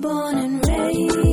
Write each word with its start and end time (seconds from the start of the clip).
Born 0.00 0.38
and 0.38 0.66
raised 0.66 1.29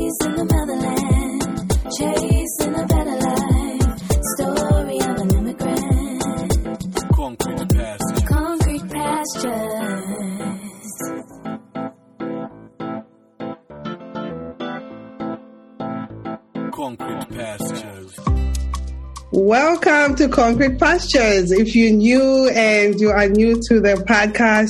Concrete 20.30 20.80
Pastures. 20.80 21.52
If 21.52 21.76
you're 21.76 21.94
new 21.94 22.50
and 22.50 23.00
you 23.00 23.10
are 23.10 23.28
new 23.28 23.56
to 23.70 23.80
the 23.80 23.96
podcast, 24.08 24.70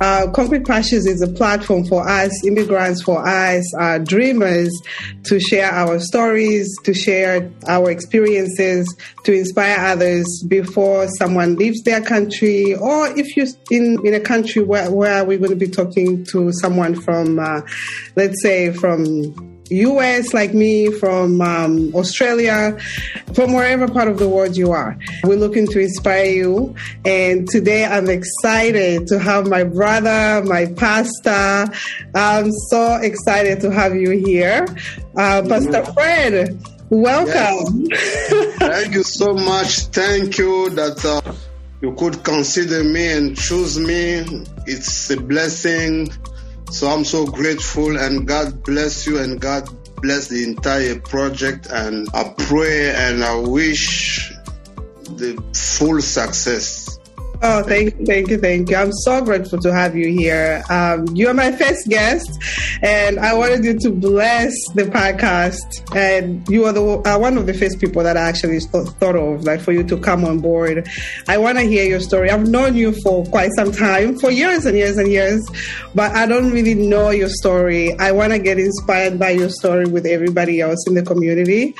uh, 0.00 0.30
Concrete 0.32 0.66
Pastures 0.66 1.06
is 1.06 1.22
a 1.22 1.28
platform 1.28 1.84
for 1.86 2.08
us, 2.08 2.30
immigrants, 2.46 3.02
for 3.02 3.26
us, 3.26 3.62
uh, 3.78 3.98
dreamers, 3.98 4.70
to 5.24 5.40
share 5.40 5.70
our 5.70 5.98
stories, 5.98 6.68
to 6.84 6.92
share 6.92 7.50
our 7.66 7.90
experiences, 7.90 8.94
to 9.24 9.32
inspire 9.32 9.78
others 9.78 10.26
before 10.48 11.08
someone 11.18 11.56
leaves 11.56 11.82
their 11.82 12.00
country, 12.00 12.74
or 12.74 13.08
if 13.18 13.36
you're 13.36 13.46
in, 13.70 14.04
in 14.06 14.14
a 14.14 14.20
country 14.20 14.62
where, 14.62 14.90
where 14.90 15.24
we're 15.24 15.38
going 15.38 15.50
to 15.50 15.56
be 15.56 15.68
talking 15.68 16.24
to 16.26 16.52
someone 16.52 16.94
from, 16.94 17.38
uh, 17.38 17.60
let's 18.16 18.42
say, 18.42 18.72
from 18.72 19.47
US, 19.70 20.34
like 20.34 20.54
me, 20.54 20.90
from 20.90 21.40
um, 21.40 21.94
Australia, 21.94 22.78
from 23.34 23.52
wherever 23.52 23.88
part 23.88 24.08
of 24.08 24.18
the 24.18 24.28
world 24.28 24.56
you 24.56 24.72
are. 24.72 24.98
We're 25.24 25.36
looking 25.36 25.66
to 25.68 25.80
inspire 25.80 26.26
you. 26.26 26.74
And 27.04 27.48
today 27.48 27.84
I'm 27.84 28.08
excited 28.08 29.06
to 29.08 29.18
have 29.18 29.46
my 29.46 29.64
brother, 29.64 30.44
my 30.46 30.66
pastor. 30.66 31.72
I'm 32.14 32.50
so 32.70 32.96
excited 32.96 33.60
to 33.60 33.70
have 33.70 33.94
you 33.94 34.10
here. 34.10 34.66
Uh, 35.16 35.42
Pastor 35.48 35.84
Fred, 35.92 36.62
welcome. 36.90 37.86
Thank 38.58 38.94
you 38.94 39.02
so 39.02 39.34
much. 39.34 39.86
Thank 39.86 40.38
you 40.38 40.70
that 40.70 41.04
uh, 41.04 41.32
you 41.80 41.94
could 41.94 42.24
consider 42.24 42.82
me 42.84 43.12
and 43.12 43.36
choose 43.36 43.78
me. 43.78 44.24
It's 44.66 45.10
a 45.10 45.16
blessing. 45.20 46.10
So 46.70 46.88
I'm 46.88 47.04
so 47.04 47.26
grateful 47.26 47.96
and 47.96 48.26
God 48.26 48.62
bless 48.62 49.06
you 49.06 49.18
and 49.18 49.40
God 49.40 49.68
bless 50.02 50.28
the 50.28 50.44
entire 50.44 51.00
project. 51.00 51.66
And 51.70 52.08
I 52.12 52.34
pray 52.36 52.94
and 52.94 53.24
I 53.24 53.36
wish 53.36 54.32
the 55.04 55.42
full 55.54 56.00
success. 56.02 56.97
Oh, 57.40 57.62
thank 57.62 57.96
you, 57.96 58.04
thank 58.04 58.30
you, 58.30 58.38
thank 58.38 58.68
you. 58.68 58.74
I'm 58.74 58.90
so 58.92 59.22
grateful 59.22 59.60
to 59.60 59.72
have 59.72 59.94
you 59.94 60.08
here. 60.08 60.64
Um, 60.70 61.06
you 61.14 61.28
are 61.28 61.34
my 61.34 61.52
first 61.52 61.88
guest, 61.88 62.28
and 62.82 63.20
I 63.20 63.32
wanted 63.32 63.64
you 63.64 63.78
to 63.78 63.90
bless 63.90 64.52
the 64.74 64.82
podcast. 64.82 65.94
And 65.94 66.46
you 66.48 66.64
are 66.64 66.72
the 66.72 66.82
uh, 66.82 67.16
one 67.16 67.38
of 67.38 67.46
the 67.46 67.54
first 67.54 67.78
people 67.80 68.02
that 68.02 68.16
I 68.16 68.22
actually 68.22 68.58
thought 68.58 69.14
of, 69.14 69.44
like 69.44 69.60
for 69.60 69.70
you 69.70 69.84
to 69.84 69.96
come 69.98 70.24
on 70.24 70.40
board. 70.40 70.88
I 71.28 71.38
want 71.38 71.58
to 71.58 71.64
hear 71.64 71.84
your 71.84 72.00
story. 72.00 72.28
I've 72.28 72.48
known 72.48 72.74
you 72.74 72.92
for 73.02 73.24
quite 73.26 73.50
some 73.54 73.70
time, 73.70 74.18
for 74.18 74.32
years 74.32 74.66
and 74.66 74.76
years 74.76 74.98
and 74.98 75.08
years, 75.08 75.48
but 75.94 76.10
I 76.16 76.26
don't 76.26 76.50
really 76.50 76.74
know 76.74 77.10
your 77.10 77.28
story. 77.28 77.96
I 78.00 78.10
want 78.10 78.32
to 78.32 78.40
get 78.40 78.58
inspired 78.58 79.16
by 79.16 79.30
your 79.30 79.48
story 79.48 79.86
with 79.86 80.06
everybody 80.06 80.60
else 80.60 80.84
in 80.88 80.94
the 80.94 81.04
community. 81.04 81.76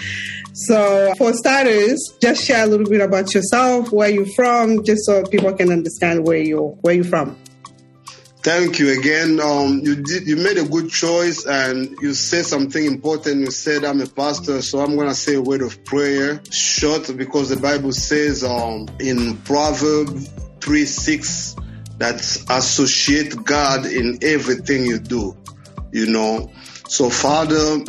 So, 0.66 1.14
for 1.16 1.32
starters, 1.34 2.14
just 2.20 2.44
share 2.44 2.64
a 2.64 2.66
little 2.66 2.88
bit 2.88 3.00
about 3.00 3.32
yourself, 3.32 3.92
where 3.92 4.10
you're 4.10 4.26
from, 4.34 4.84
just 4.84 5.06
so 5.06 5.24
people 5.24 5.52
can 5.52 5.70
understand 5.70 6.26
where 6.26 6.38
you 6.38 6.76
where 6.80 6.94
you're 6.94 7.04
from. 7.04 7.36
Thank 8.42 8.80
you 8.80 8.98
again. 8.98 9.40
Um, 9.40 9.80
you 9.84 9.96
did, 10.02 10.26
you 10.26 10.34
made 10.36 10.58
a 10.58 10.64
good 10.64 10.90
choice, 10.90 11.46
and 11.46 11.96
you 12.00 12.12
said 12.12 12.44
something 12.44 12.84
important. 12.84 13.40
You 13.40 13.52
said 13.52 13.84
I'm 13.84 14.00
a 14.00 14.06
pastor, 14.06 14.60
so 14.62 14.80
I'm 14.80 14.96
gonna 14.96 15.14
say 15.14 15.34
a 15.34 15.40
word 15.40 15.62
of 15.62 15.84
prayer, 15.84 16.40
short, 16.50 17.16
because 17.16 17.50
the 17.50 17.56
Bible 17.56 17.92
says 17.92 18.42
um, 18.42 18.88
in 18.98 19.36
Proverbs 19.38 20.28
three 20.60 20.86
six 20.86 21.54
that 21.98 22.16
associate 22.50 23.44
God 23.44 23.86
in 23.86 24.18
everything 24.22 24.86
you 24.86 24.98
do. 24.98 25.36
You 25.92 26.06
know, 26.06 26.50
so 26.88 27.10
Father, 27.10 27.84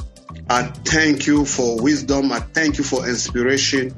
I 0.49 0.63
thank 0.63 1.27
you 1.27 1.45
for 1.45 1.79
wisdom. 1.79 2.31
I 2.31 2.39
thank 2.39 2.79
you 2.79 2.83
for 2.83 3.07
inspiration. 3.07 3.95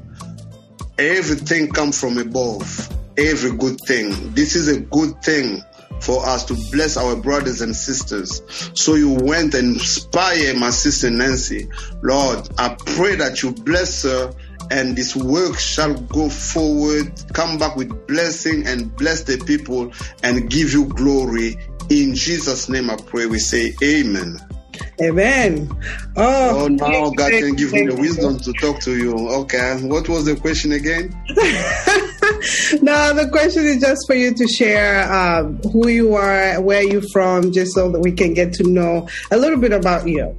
Everything 0.97 1.71
comes 1.71 1.99
from 1.99 2.17
above. 2.17 2.89
Every 3.17 3.51
good 3.51 3.79
thing. 3.87 4.33
This 4.33 4.55
is 4.55 4.67
a 4.67 4.81
good 4.81 5.21
thing 5.23 5.63
for 6.01 6.25
us 6.27 6.43
to 6.45 6.55
bless 6.71 6.97
our 6.97 7.15
brothers 7.15 7.61
and 7.61 7.73
sisters. 7.75 8.41
So 8.73 8.95
you 8.95 9.11
went 9.11 9.53
and 9.53 9.75
inspired 9.75 10.57
my 10.57 10.71
sister 10.71 11.09
Nancy. 11.09 11.69
Lord, 12.01 12.49
I 12.57 12.75
pray 12.75 13.15
that 13.15 13.43
you 13.43 13.53
bless 13.53 14.03
her 14.03 14.33
and 14.71 14.95
this 14.95 15.15
work 15.15 15.57
shall 15.57 15.93
go 15.93 16.27
forward, 16.29 17.13
come 17.33 17.59
back 17.59 17.75
with 17.75 18.07
blessing 18.07 18.67
and 18.67 18.93
bless 18.95 19.23
the 19.23 19.37
people 19.37 19.91
and 20.23 20.49
give 20.49 20.73
you 20.73 20.85
glory. 20.85 21.57
In 21.89 22.15
Jesus' 22.15 22.67
name 22.67 22.89
I 22.89 22.97
pray. 22.97 23.25
We 23.25 23.39
say 23.39 23.73
amen. 23.83 24.39
Amen. 25.01 25.69
Oh, 26.15 26.63
Oh, 26.63 26.67
now 26.67 27.09
God 27.11 27.31
can 27.31 27.55
give 27.55 27.73
me 27.73 27.87
the 27.87 27.95
wisdom 27.95 28.37
to 28.39 28.53
talk 28.53 28.79
to 28.81 28.95
you. 28.95 29.13
Okay. 29.41 29.79
What 29.83 30.07
was 30.09 30.25
the 30.25 30.35
question 30.35 30.71
again? 30.73 31.09
no, 32.81 33.13
the 33.13 33.27
question 33.31 33.65
is 33.65 33.81
just 33.81 34.05
for 34.07 34.15
you 34.15 34.33
to 34.33 34.47
share 34.47 35.11
um, 35.11 35.57
who 35.71 35.87
you 35.87 36.15
are, 36.15 36.61
where 36.61 36.83
you're 36.83 37.07
from, 37.11 37.51
just 37.51 37.73
so 37.73 37.91
that 37.91 37.99
we 37.99 38.11
can 38.11 38.33
get 38.33 38.53
to 38.53 38.63
know 38.63 39.07
a 39.31 39.37
little 39.37 39.59
bit 39.59 39.71
about 39.71 40.07
you. 40.07 40.37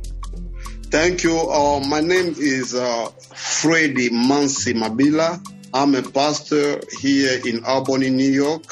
Thank 0.91 1.23
you. 1.23 1.39
Uh, 1.39 1.81
my 1.89 2.01
name 2.01 2.35
is 2.39 2.75
uh, 2.75 3.09
Freddy 3.35 4.11
Munsie 4.11 4.75
Mabila. 4.75 5.41
I'm 5.75 5.95
a 5.95 6.03
pastor 6.03 6.81
here 7.01 7.41
in 7.47 7.65
Albany, 7.65 8.11
New 8.11 8.31
York. 8.31 8.63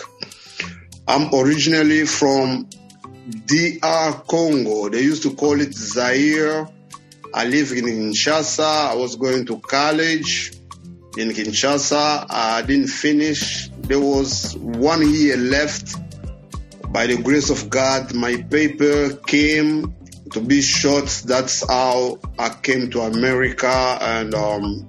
I'm 1.09 1.35
originally 1.35 2.05
from 2.05 2.69
DR 3.31 4.25
Congo. 4.27 4.89
They 4.89 5.03
used 5.03 5.23
to 5.23 5.35
call 5.35 5.61
it 5.61 5.75
Zaire. 5.75 6.69
I 7.33 7.45
live 7.47 7.73
in 7.73 7.85
Kinshasa. 7.85 8.91
I 8.91 8.95
was 8.95 9.17
going 9.17 9.47
to 9.47 9.59
college 9.61 10.53
in 11.17 11.31
Kinshasa. 11.31 12.27
I 12.29 12.63
didn't 12.63 12.89
finish. 12.89 13.69
There 13.83 14.01
was 14.01 14.57
one 14.57 15.09
year 15.13 15.37
left. 15.37 15.97
By 16.93 17.07
the 17.07 17.23
grace 17.23 17.51
of 17.51 17.71
God, 17.71 18.15
my 18.15 18.43
paper 18.43 19.15
came 19.27 19.95
to 20.33 20.41
be 20.41 20.61
short. 20.61 21.07
That's 21.25 21.67
how 21.69 22.19
I 22.39 22.49
came 22.49 22.91
to 22.91 23.03
America. 23.03 23.99
And 24.01 24.35
um, 24.35 24.89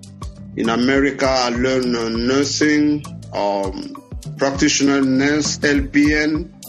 in 0.55 0.69
America, 0.69 1.27
I 1.27 1.49
learned 1.49 1.91
nursing, 2.27 3.03
um, 3.33 3.95
practitioner 4.37 5.01
nurse, 5.01 5.59
LPN, 5.59 6.60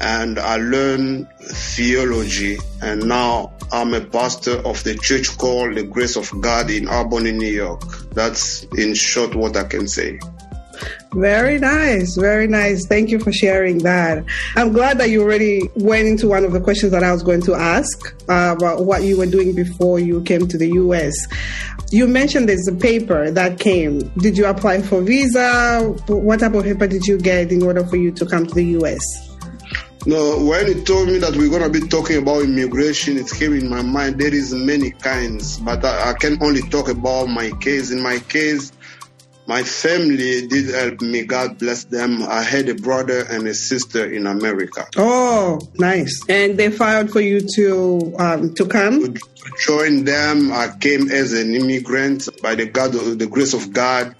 and 0.00 0.38
I 0.38 0.56
learned 0.56 1.28
theology. 1.40 2.58
And 2.82 3.08
now 3.08 3.52
I'm 3.72 3.94
a 3.94 4.00
pastor 4.00 4.58
of 4.66 4.82
the 4.84 4.96
church 4.96 5.36
called 5.38 5.76
the 5.76 5.82
Grace 5.84 6.16
of 6.16 6.30
God 6.40 6.70
in 6.70 6.88
Albany, 6.88 7.32
New 7.32 7.50
York. 7.50 7.82
That's 8.12 8.64
in 8.76 8.94
short 8.94 9.34
what 9.34 9.56
I 9.56 9.64
can 9.64 9.88
say. 9.88 10.18
Very 11.12 11.58
nice, 11.58 12.16
very 12.16 12.46
nice. 12.46 12.86
Thank 12.86 13.10
you 13.10 13.18
for 13.18 13.32
sharing 13.32 13.78
that. 13.78 14.24
I'm 14.56 14.72
glad 14.72 14.98
that 14.98 15.10
you 15.10 15.22
already 15.22 15.62
went 15.74 16.06
into 16.06 16.28
one 16.28 16.44
of 16.44 16.52
the 16.52 16.60
questions 16.60 16.92
that 16.92 17.02
I 17.02 17.12
was 17.12 17.22
going 17.22 17.40
to 17.42 17.54
ask 17.54 18.14
uh, 18.28 18.54
about 18.56 18.84
what 18.84 19.02
you 19.02 19.16
were 19.16 19.26
doing 19.26 19.54
before 19.54 19.98
you 19.98 20.22
came 20.22 20.46
to 20.46 20.58
the 20.58 20.68
US. 20.72 21.14
You 21.90 22.06
mentioned 22.06 22.48
there's 22.48 22.68
a 22.68 22.74
paper 22.74 23.30
that 23.30 23.58
came. 23.58 24.00
Did 24.18 24.36
you 24.36 24.44
apply 24.46 24.82
for 24.82 25.00
visa? 25.00 25.94
What 26.06 26.40
type 26.40 26.52
of 26.52 26.64
paper 26.64 26.86
did 26.86 27.06
you 27.06 27.18
get 27.18 27.50
in 27.50 27.62
order 27.62 27.84
for 27.86 27.96
you 27.96 28.12
to 28.12 28.26
come 28.26 28.46
to 28.46 28.54
the 28.54 28.64
US? 28.78 29.27
No, 30.06 30.42
when 30.44 30.66
he 30.66 30.82
told 30.84 31.08
me 31.08 31.18
that 31.18 31.36
we're 31.36 31.50
gonna 31.50 31.68
be 31.68 31.80
talking 31.80 32.18
about 32.18 32.42
immigration, 32.42 33.18
it 33.18 33.30
came 33.30 33.52
in 33.52 33.68
my 33.68 33.82
mind. 33.82 34.18
There 34.20 34.32
is 34.32 34.54
many 34.54 34.90
kinds, 34.90 35.58
but 35.58 35.84
I, 35.84 36.10
I 36.10 36.12
can 36.14 36.42
only 36.42 36.62
talk 36.62 36.88
about 36.88 37.26
my 37.26 37.50
case. 37.60 37.90
In 37.90 38.02
my 38.02 38.18
case, 38.18 38.72
my 39.46 39.62
family 39.62 40.46
did 40.46 40.74
help 40.74 41.00
me. 41.00 41.24
God 41.24 41.58
bless 41.58 41.84
them. 41.84 42.22
I 42.22 42.42
had 42.42 42.68
a 42.68 42.74
brother 42.74 43.24
and 43.30 43.46
a 43.48 43.54
sister 43.54 44.04
in 44.04 44.26
America. 44.26 44.86
Oh, 44.96 45.58
nice. 45.74 46.22
And 46.28 46.58
they 46.58 46.70
filed 46.70 47.10
for 47.10 47.20
you 47.20 47.40
to 47.54 48.14
um, 48.18 48.54
to 48.54 48.66
come. 48.66 49.14
To 49.14 49.20
join 49.66 50.04
them, 50.04 50.52
I 50.52 50.68
came 50.78 51.10
as 51.10 51.32
an 51.32 51.54
immigrant 51.54 52.28
by 52.42 52.54
the 52.54 52.66
God, 52.66 52.92
the 52.92 53.26
grace 53.26 53.54
of 53.54 53.72
God. 53.72 54.14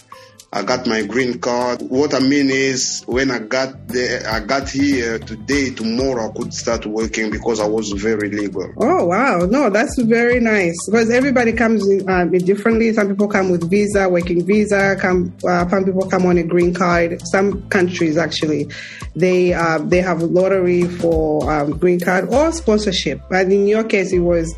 I 0.50 0.62
got 0.62 0.86
my 0.86 1.04
green 1.04 1.38
card. 1.40 1.82
What 1.82 2.14
I 2.14 2.20
mean 2.20 2.48
is, 2.48 3.02
when 3.04 3.30
I 3.30 3.38
got 3.38 3.86
there, 3.88 4.26
I 4.26 4.40
got 4.40 4.70
here 4.70 5.18
today, 5.18 5.70
tomorrow 5.74 6.30
I 6.30 6.32
could 6.32 6.54
start 6.54 6.86
working 6.86 7.30
because 7.30 7.60
I 7.60 7.66
was 7.66 7.92
very 7.92 8.30
legal. 8.30 8.72
Oh 8.78 9.04
wow, 9.04 9.40
no, 9.40 9.68
that's 9.68 10.00
very 10.00 10.40
nice 10.40 10.74
because 10.86 11.10
everybody 11.10 11.52
comes 11.52 11.86
in, 11.86 12.08
um, 12.08 12.30
differently. 12.30 12.94
Some 12.94 13.08
people 13.08 13.28
come 13.28 13.50
with 13.50 13.68
visa, 13.68 14.08
working 14.08 14.42
visa. 14.46 14.96
Come, 14.98 15.34
uh, 15.46 15.68
some 15.68 15.84
people 15.84 16.08
come 16.08 16.24
on 16.24 16.38
a 16.38 16.44
green 16.44 16.72
card. 16.72 17.20
Some 17.26 17.68
countries 17.68 18.16
actually, 18.16 18.70
they 19.14 19.52
uh, 19.52 19.80
they 19.80 20.00
have 20.00 20.22
lottery 20.22 20.84
for 20.84 21.50
um, 21.52 21.76
green 21.76 22.00
card 22.00 22.32
or 22.32 22.52
sponsorship. 22.52 23.20
And 23.30 23.52
in 23.52 23.66
your 23.66 23.84
case, 23.84 24.14
it 24.14 24.20
was 24.20 24.54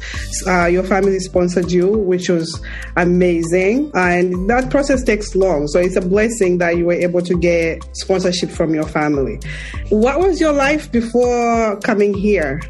uh, 0.46 0.66
your 0.66 0.84
family 0.84 1.18
sponsored 1.18 1.72
you, 1.72 1.88
which 1.88 2.28
was 2.28 2.62
amazing. 2.96 3.90
And 3.94 4.48
that 4.48 4.70
process 4.70 5.02
takes 5.02 5.34
long, 5.34 5.66
so 5.66 5.79
it's 5.80 5.96
a 5.96 6.00
blessing 6.00 6.58
that 6.58 6.76
you 6.76 6.86
were 6.86 6.92
able 6.92 7.22
to 7.22 7.38
get 7.38 7.84
sponsorship 7.96 8.50
from 8.50 8.74
your 8.74 8.86
family. 8.86 9.40
What 9.88 10.18
was 10.20 10.40
your 10.40 10.52
life 10.52 10.90
before 10.90 11.78
coming 11.80 12.14
here? 12.14 12.60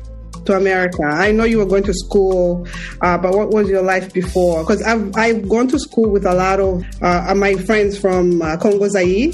to 0.46 0.56
America. 0.56 1.02
I 1.02 1.32
know 1.32 1.44
you 1.44 1.58
were 1.58 1.66
going 1.66 1.82
to 1.84 1.92
school, 1.92 2.66
uh, 3.02 3.18
but 3.18 3.34
what 3.34 3.50
was 3.50 3.68
your 3.68 3.82
life 3.82 4.12
before? 4.12 4.62
Because 4.62 4.82
I've 4.82 5.14
I've 5.16 5.48
gone 5.48 5.68
to 5.68 5.78
school 5.78 6.10
with 6.10 6.24
a 6.24 6.34
lot 6.34 6.60
of 6.60 6.82
uh, 7.02 7.34
my 7.34 7.54
friends 7.54 7.98
from 7.98 8.40
uh, 8.40 8.56
Congo 8.56 8.88
Zaire, 8.88 9.32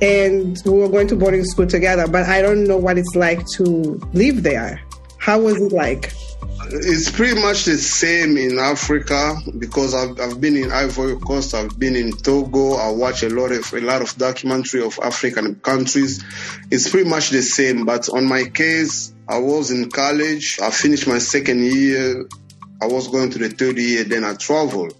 and 0.00 0.60
we 0.64 0.72
were 0.72 0.88
going 0.88 1.08
to 1.08 1.16
boarding 1.16 1.44
school 1.44 1.66
together. 1.66 2.06
But 2.06 2.28
I 2.28 2.42
don't 2.42 2.64
know 2.64 2.76
what 2.76 2.98
it's 2.98 3.14
like 3.14 3.44
to 3.56 4.00
live 4.12 4.42
there. 4.42 4.80
How 5.18 5.40
was 5.40 5.60
it 5.60 5.72
like? 5.72 6.12
It's 6.70 7.10
pretty 7.10 7.40
much 7.40 7.64
the 7.64 7.76
same 7.76 8.36
in 8.36 8.58
Africa 8.58 9.36
because 9.58 9.94
I've, 9.94 10.18
I've 10.18 10.40
been 10.40 10.56
in 10.56 10.72
Ivory 10.72 11.16
Coast, 11.16 11.54
I've 11.54 11.78
been 11.78 11.94
in 11.94 12.12
Togo, 12.12 12.74
I 12.74 12.90
watch 12.90 13.22
a 13.22 13.28
lot 13.28 13.52
of 13.52 13.72
a 13.72 13.80
lot 13.80 14.02
of 14.02 14.16
documentary 14.16 14.82
of 14.82 14.98
African 15.02 15.56
countries. 15.56 16.24
It's 16.70 16.90
pretty 16.90 17.08
much 17.08 17.30
the 17.30 17.42
same, 17.42 17.84
but 17.84 18.08
on 18.08 18.26
my 18.26 18.44
case, 18.44 19.14
I 19.28 19.38
was 19.38 19.70
in 19.70 19.90
college. 19.90 20.58
I 20.60 20.70
finished 20.70 21.06
my 21.06 21.18
second 21.18 21.64
year. 21.64 22.26
I 22.82 22.86
was 22.86 23.08
going 23.08 23.30
to 23.30 23.38
the 23.38 23.50
third 23.50 23.78
year. 23.78 24.04
Then 24.04 24.24
I 24.24 24.34
traveled. 24.34 24.94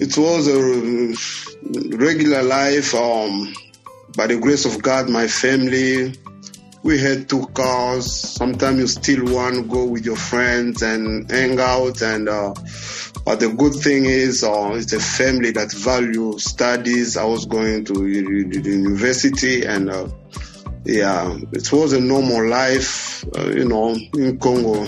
It 0.00 0.16
was 0.16 0.46
a 0.48 1.96
regular 1.96 2.42
life. 2.42 2.94
Um, 2.94 3.52
by 4.16 4.26
the 4.26 4.38
grace 4.38 4.64
of 4.64 4.82
God, 4.82 5.08
my 5.08 5.28
family, 5.28 6.12
we 6.82 6.98
had 6.98 7.28
two 7.28 7.46
cars. 7.48 8.12
Sometimes 8.12 8.78
you 8.78 8.86
still 8.86 9.34
want 9.34 9.56
to 9.56 9.62
go 9.62 9.84
with 9.84 10.04
your 10.04 10.16
friends 10.16 10.82
and 10.82 11.30
hang 11.30 11.58
out. 11.60 12.02
And 12.02 12.28
uh, 12.28 12.54
but 13.24 13.40
the 13.40 13.52
good 13.56 13.74
thing 13.74 14.04
is, 14.04 14.44
uh, 14.44 14.72
it's 14.74 14.92
a 14.92 15.00
family 15.00 15.50
that 15.52 15.72
value 15.72 16.38
studies. 16.38 17.16
I 17.16 17.24
was 17.24 17.46
going 17.46 17.84
to 17.86 18.06
university 18.06 19.64
and. 19.64 19.90
Uh, 19.90 20.08
yeah, 20.84 21.36
it 21.52 21.70
was 21.70 21.92
a 21.92 22.00
normal 22.00 22.48
life, 22.48 23.22
uh, 23.36 23.50
you 23.50 23.66
know, 23.66 23.94
in 24.14 24.38
Congo. 24.38 24.86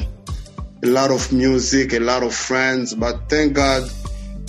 A 0.83 0.87
lot 0.87 1.11
of 1.11 1.31
music, 1.31 1.93
a 1.93 1.99
lot 1.99 2.23
of 2.23 2.35
friends, 2.35 2.95
but 2.95 3.29
thank 3.29 3.53
God 3.53 3.91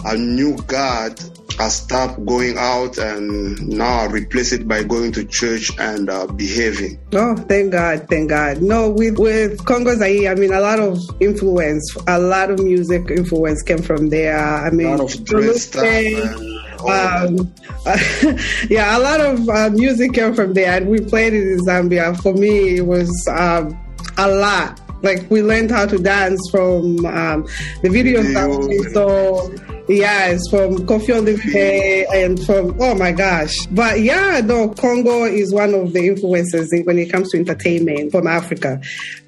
I 0.06 0.16
knew 0.16 0.56
God. 0.66 1.20
I 1.60 1.70
stopped 1.70 2.26
going 2.26 2.58
out 2.58 2.98
and 2.98 3.68
now 3.68 4.02
I 4.02 4.06
replace 4.08 4.52
it 4.52 4.68
by 4.68 4.84
going 4.84 5.12
to 5.14 5.26
church 5.26 5.72
and 5.80 6.10
uh, 6.10 6.28
behaving. 6.28 7.00
Oh, 7.14 7.36
thank 7.36 7.72
God, 7.72 8.08
thank 8.10 8.30
God. 8.30 8.62
No, 8.62 8.90
with, 8.90 9.18
with 9.18 9.64
Congo 9.66 9.96
Zaire, 9.96 10.32
I 10.32 10.36
mean, 10.36 10.54
a 10.54 10.60
lot 10.60 10.80
of 10.80 11.00
influence, 11.20 11.96
a 12.08 12.20
lot 12.20 12.52
of 12.52 12.60
music 12.60 13.10
influence 13.10 13.62
came 13.62 13.82
from 13.82 14.10
there. 14.10 14.38
I 14.38 14.70
mean, 14.70 14.88
a 14.88 14.98
lot 14.98 15.14
of 15.16 15.26
dress 15.26 15.64
stuff. 15.64 15.84
And- 15.86 16.62
um, 16.82 17.54
yeah, 18.70 18.98
a 18.98 19.00
lot 19.00 19.22
of 19.22 19.48
uh, 19.50 19.70
music 19.72 20.14
came 20.14 20.34
from 20.34 20.54
there, 20.54 20.78
and 20.78 20.88
we 20.90 21.00
played 21.00 21.34
it 21.34 21.48
in 21.48 21.60
Zambia. 21.60 22.20
For 22.22 22.34
me, 22.34 22.78
it 22.78 22.86
was 22.88 23.10
um, 23.30 23.78
a 24.18 24.28
lot. 24.28 24.80
Like 25.04 25.30
we 25.32 25.42
learned 25.42 25.72
how 25.72 25.86
to 25.88 25.98
dance 25.98 26.40
from 26.52 27.06
um, 27.06 27.44
the 27.82 27.90
videos 27.90 28.34
that 28.34 28.68
we 28.68 28.84
saw. 28.94 29.50
Yes, 29.92 30.40
from 30.50 30.78
Koffi 30.88 31.14
Olomide 31.14 32.06
and 32.14 32.42
from 32.46 32.78
oh 32.82 32.96
my 32.96 33.12
gosh. 33.12 33.66
But 33.72 34.00
yeah, 34.00 34.40
no, 34.40 34.70
Congo 34.70 35.26
is 35.26 35.54
one 35.54 35.74
of 35.74 35.92
the 35.92 36.08
influences 36.08 36.74
when 36.86 36.98
it 36.98 37.12
comes 37.12 37.30
to 37.32 37.40
entertainment 37.40 38.12
from 38.12 38.26
Africa. 38.26 38.82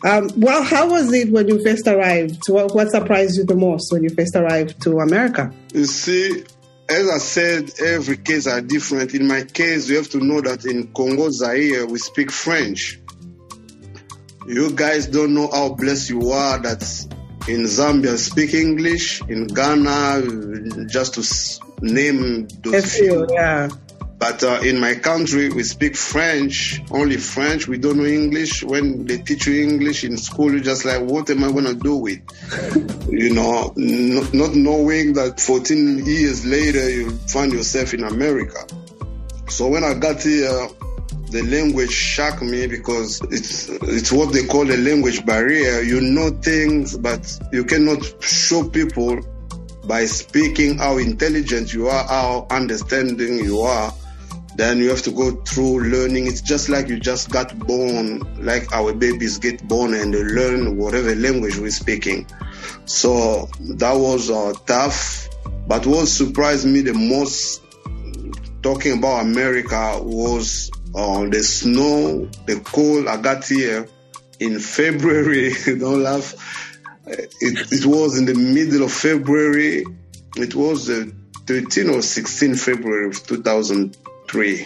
Um, 0.05 0.29
well, 0.37 0.63
how 0.63 0.89
was 0.89 1.11
it 1.11 1.31
when 1.31 1.49
you 1.49 1.61
first 1.63 1.85
arrived? 1.85 2.43
What, 2.47 2.73
what 2.73 2.89
surprised 2.91 3.35
you 3.37 3.43
the 3.45 3.57
most 3.57 3.91
when 3.91 4.03
you 4.03 4.09
first 4.11 4.37
arrived 4.37 4.81
to 4.83 4.99
America? 4.99 5.51
You 5.73 5.85
see, 5.85 6.45
as 6.87 7.09
I 7.09 7.17
said, 7.17 7.71
every 7.81 8.15
case 8.15 8.47
are 8.47 8.61
different. 8.61 9.13
In 9.13 9.27
my 9.27 9.43
case, 9.43 9.89
you 9.89 9.97
have 9.97 10.09
to 10.11 10.19
know 10.19 10.39
that 10.39 10.63
in 10.63 10.87
Congo 10.93 11.29
Zaire, 11.29 11.85
we 11.85 11.97
speak 11.97 12.31
French. 12.31 13.01
You 14.47 14.71
guys 14.71 15.07
don't 15.07 15.33
know 15.33 15.49
how 15.51 15.73
blessed 15.73 16.09
you 16.09 16.29
are 16.31 16.57
that 16.59 16.83
in 17.47 17.63
Zambia 17.63 18.17
speak 18.17 18.53
English, 18.53 19.21
in 19.27 19.47
Ghana, 19.47 20.85
just 20.87 21.15
to 21.15 21.23
name 21.81 22.47
those 22.61 22.95
few. 22.95 23.27
Yeah. 23.31 23.69
But 24.17 24.41
uh, 24.41 24.61
in 24.63 24.79
my 24.79 24.95
country, 24.95 25.49
we 25.49 25.63
speak 25.63 25.97
French, 25.97 26.81
only 26.91 27.17
French. 27.17 27.67
We 27.67 27.77
don't 27.77 27.97
know 27.97 28.05
English. 28.05 28.63
When 28.63 29.05
they 29.05 29.17
teach 29.17 29.47
you 29.47 29.61
English 29.63 30.05
in 30.05 30.15
school, 30.15 30.53
you're 30.53 30.63
just 30.63 30.85
like, 30.85 31.01
what 31.01 31.29
am 31.29 31.43
I 31.43 31.51
going 31.51 31.65
to 31.65 31.75
do 31.75 31.97
with? 31.97 32.21
you 33.09 33.33
know, 33.33 33.73
not, 33.75 34.33
not 34.33 34.55
knowing 34.55 35.11
that 35.13 35.41
14 35.41 36.05
years 36.05 36.45
later, 36.45 36.89
you 36.89 37.11
find 37.27 37.51
yourself 37.51 37.93
in 37.93 38.05
America. 38.05 38.65
So 39.49 39.67
when 39.67 39.83
I 39.83 39.93
got 39.93 40.23
here, 40.23 40.69
the 41.33 41.41
language 41.41 41.91
shocked 41.91 42.43
me 42.43 42.67
because 42.67 43.19
it's 43.31 43.67
it's 43.67 44.11
what 44.11 44.31
they 44.31 44.45
call 44.45 44.69
a 44.71 44.77
language 44.77 45.25
barrier. 45.25 45.81
You 45.81 45.99
know 45.99 46.29
things, 46.29 46.95
but 46.95 47.39
you 47.51 47.65
cannot 47.65 48.01
show 48.23 48.69
people 48.69 49.19
by 49.85 50.05
speaking 50.05 50.77
how 50.77 50.99
intelligent 50.99 51.73
you 51.73 51.87
are, 51.87 52.07
how 52.07 52.45
understanding 52.51 53.39
you 53.39 53.61
are. 53.61 53.91
Then 54.55 54.77
you 54.77 54.89
have 54.89 55.01
to 55.01 55.11
go 55.11 55.31
through 55.31 55.89
learning. 55.89 56.27
It's 56.27 56.41
just 56.41 56.69
like 56.69 56.87
you 56.87 56.99
just 56.99 57.31
got 57.31 57.57
born, 57.57 58.21
like 58.45 58.71
our 58.71 58.93
babies 58.93 59.39
get 59.39 59.67
born 59.67 59.95
and 59.95 60.13
they 60.13 60.23
learn 60.23 60.77
whatever 60.77 61.15
language 61.15 61.57
we're 61.57 61.71
speaking. 61.71 62.27
So 62.85 63.49
that 63.79 63.93
was 63.93 64.29
uh, 64.29 64.53
tough. 64.67 65.27
But 65.67 65.87
what 65.87 66.07
surprised 66.07 66.67
me 66.67 66.81
the 66.81 66.93
most, 66.93 67.63
talking 68.61 68.99
about 68.99 69.23
America, 69.23 69.97
was 69.99 70.69
uh, 70.95 71.25
the 71.29 71.43
snow, 71.43 72.29
the 72.45 72.59
cold 72.59 73.07
I 73.07 73.21
got 73.21 73.47
here 73.47 73.87
in 74.39 74.59
February. 74.59 75.53
Don't 75.65 76.03
laugh. 76.03 76.35
It, 77.05 77.71
it 77.71 77.85
was 77.85 78.17
in 78.17 78.25
the 78.25 78.35
middle 78.35 78.83
of 78.83 78.91
February. 78.91 79.85
It 80.35 80.55
was 80.55 80.87
the 80.87 81.13
13 81.47 81.89
or 81.89 82.01
16 82.01 82.55
February 82.55 83.07
of 83.07 83.25
2003. 83.25 84.65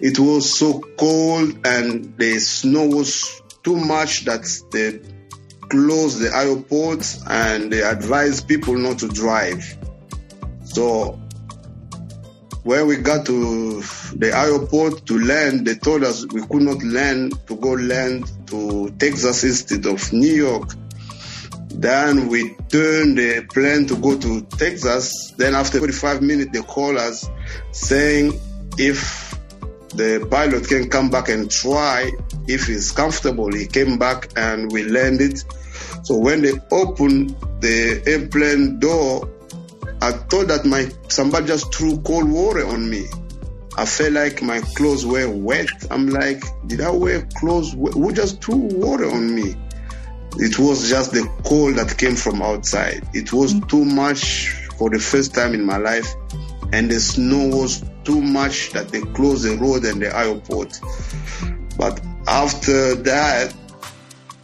It 0.00 0.18
was 0.18 0.58
so 0.58 0.80
cold 0.98 1.66
and 1.66 2.16
the 2.16 2.38
snow 2.38 2.86
was 2.86 3.42
too 3.62 3.76
much 3.76 4.24
that 4.24 4.46
they 4.70 5.00
closed 5.68 6.20
the 6.20 6.34
airport 6.34 7.06
and 7.28 7.72
they 7.72 7.82
advised 7.82 8.48
people 8.48 8.76
not 8.76 8.98
to 8.98 9.08
drive. 9.08 9.76
So 10.64 11.20
when 12.62 12.86
we 12.86 12.96
got 12.96 13.26
to 13.26 13.80
the 14.16 14.32
airport 14.34 15.06
to 15.06 15.18
land, 15.18 15.66
they 15.66 15.74
told 15.74 16.04
us 16.04 16.26
we 16.32 16.42
could 16.42 16.62
not 16.62 16.82
land 16.82 17.34
to 17.46 17.56
go 17.56 17.70
land 17.70 18.30
to 18.48 18.90
Texas 18.98 19.44
instead 19.44 19.86
of 19.86 20.12
New 20.12 20.32
York. 20.32 20.74
Then 21.70 22.28
we 22.28 22.54
turned 22.68 23.16
the 23.16 23.46
plane 23.52 23.86
to 23.86 23.96
go 23.96 24.18
to 24.18 24.42
Texas. 24.42 25.32
Then 25.36 25.54
after 25.54 25.78
45 25.78 26.20
minutes, 26.20 26.50
they 26.52 26.60
call 26.60 26.98
us 26.98 27.30
saying 27.72 28.38
if 28.76 29.34
the 29.94 30.26
pilot 30.30 30.68
can 30.68 30.88
come 30.88 31.10
back 31.10 31.28
and 31.28 31.50
try, 31.50 32.10
if 32.46 32.66
he's 32.66 32.92
comfortable, 32.92 33.52
he 33.52 33.66
came 33.66 33.98
back 33.98 34.30
and 34.36 34.70
we 34.70 34.84
landed. 34.84 35.42
So 36.02 36.16
when 36.16 36.42
they 36.42 36.52
opened 36.70 37.36
the 37.60 38.02
airplane 38.06 38.78
door, 38.78 39.28
I 40.02 40.12
thought 40.12 40.48
that 40.48 40.64
my 40.64 40.90
somebody 41.08 41.46
just 41.46 41.74
threw 41.74 41.98
cold 42.00 42.30
water 42.30 42.66
on 42.66 42.88
me. 42.88 43.06
I 43.76 43.84
felt 43.84 44.12
like 44.12 44.42
my 44.42 44.60
clothes 44.60 45.06
were 45.06 45.30
wet. 45.30 45.68
I'm 45.90 46.08
like, 46.08 46.42
did 46.66 46.80
I 46.80 46.90
wear 46.90 47.26
clothes? 47.36 47.72
Who 47.72 48.12
just 48.12 48.42
threw 48.42 48.56
water 48.56 49.10
on 49.10 49.34
me? 49.34 49.54
It 50.36 50.58
was 50.58 50.88
just 50.88 51.12
the 51.12 51.28
cold 51.44 51.76
that 51.76 51.98
came 51.98 52.16
from 52.16 52.40
outside. 52.40 53.06
It 53.14 53.32
was 53.32 53.54
mm. 53.54 53.68
too 53.68 53.84
much 53.84 54.48
for 54.78 54.88
the 54.90 54.98
first 54.98 55.34
time 55.34 55.54
in 55.54 55.64
my 55.64 55.76
life, 55.76 56.14
and 56.72 56.90
the 56.90 57.00
snow 57.00 57.56
was 57.56 57.84
too 58.04 58.20
much 58.20 58.70
that 58.70 58.88
they 58.88 59.00
closed 59.00 59.44
the 59.44 59.56
road 59.58 59.84
and 59.84 60.00
the 60.00 60.16
airport. 60.16 60.78
But 61.76 62.00
after 62.26 62.94
that, 62.94 63.54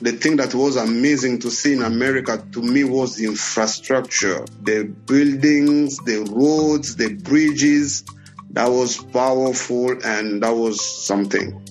the 0.01 0.13
thing 0.13 0.37
that 0.37 0.55
was 0.55 0.77
amazing 0.77 1.39
to 1.41 1.51
see 1.51 1.73
in 1.73 1.83
America 1.83 2.43
to 2.53 2.63
me 2.63 2.85
was 2.85 3.17
the 3.17 3.25
infrastructure, 3.27 4.45
the 4.63 4.85
buildings, 4.85 5.97
the 5.99 6.19
roads, 6.31 6.97
the 6.97 7.15
bridges, 7.15 8.05
that 8.51 8.69
was 8.69 8.97
powerful 8.97 9.91
and 10.05 10.43
that 10.43 10.55
was 10.55 10.85
something. 11.07 11.63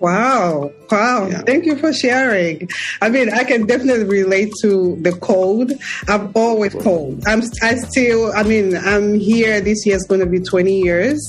Wow. 0.00 0.72
Wow. 0.90 1.28
Yeah. 1.28 1.42
Thank 1.42 1.66
you 1.66 1.76
for 1.76 1.92
sharing. 1.92 2.68
I 3.02 3.10
mean, 3.10 3.30
I 3.30 3.44
can 3.44 3.66
definitely 3.66 4.04
relate 4.04 4.50
to 4.62 4.96
the 5.02 5.12
cold. 5.12 5.72
I'm 6.08 6.32
always 6.34 6.74
cold. 6.74 7.22
I'm, 7.26 7.42
I 7.62 7.74
still, 7.74 8.32
I 8.32 8.42
mean, 8.42 8.76
I'm 8.78 9.20
here. 9.20 9.60
This 9.60 9.84
year 9.84 9.96
is 9.96 10.06
going 10.06 10.20
to 10.20 10.26
be 10.26 10.40
20 10.40 10.80
years 10.80 11.22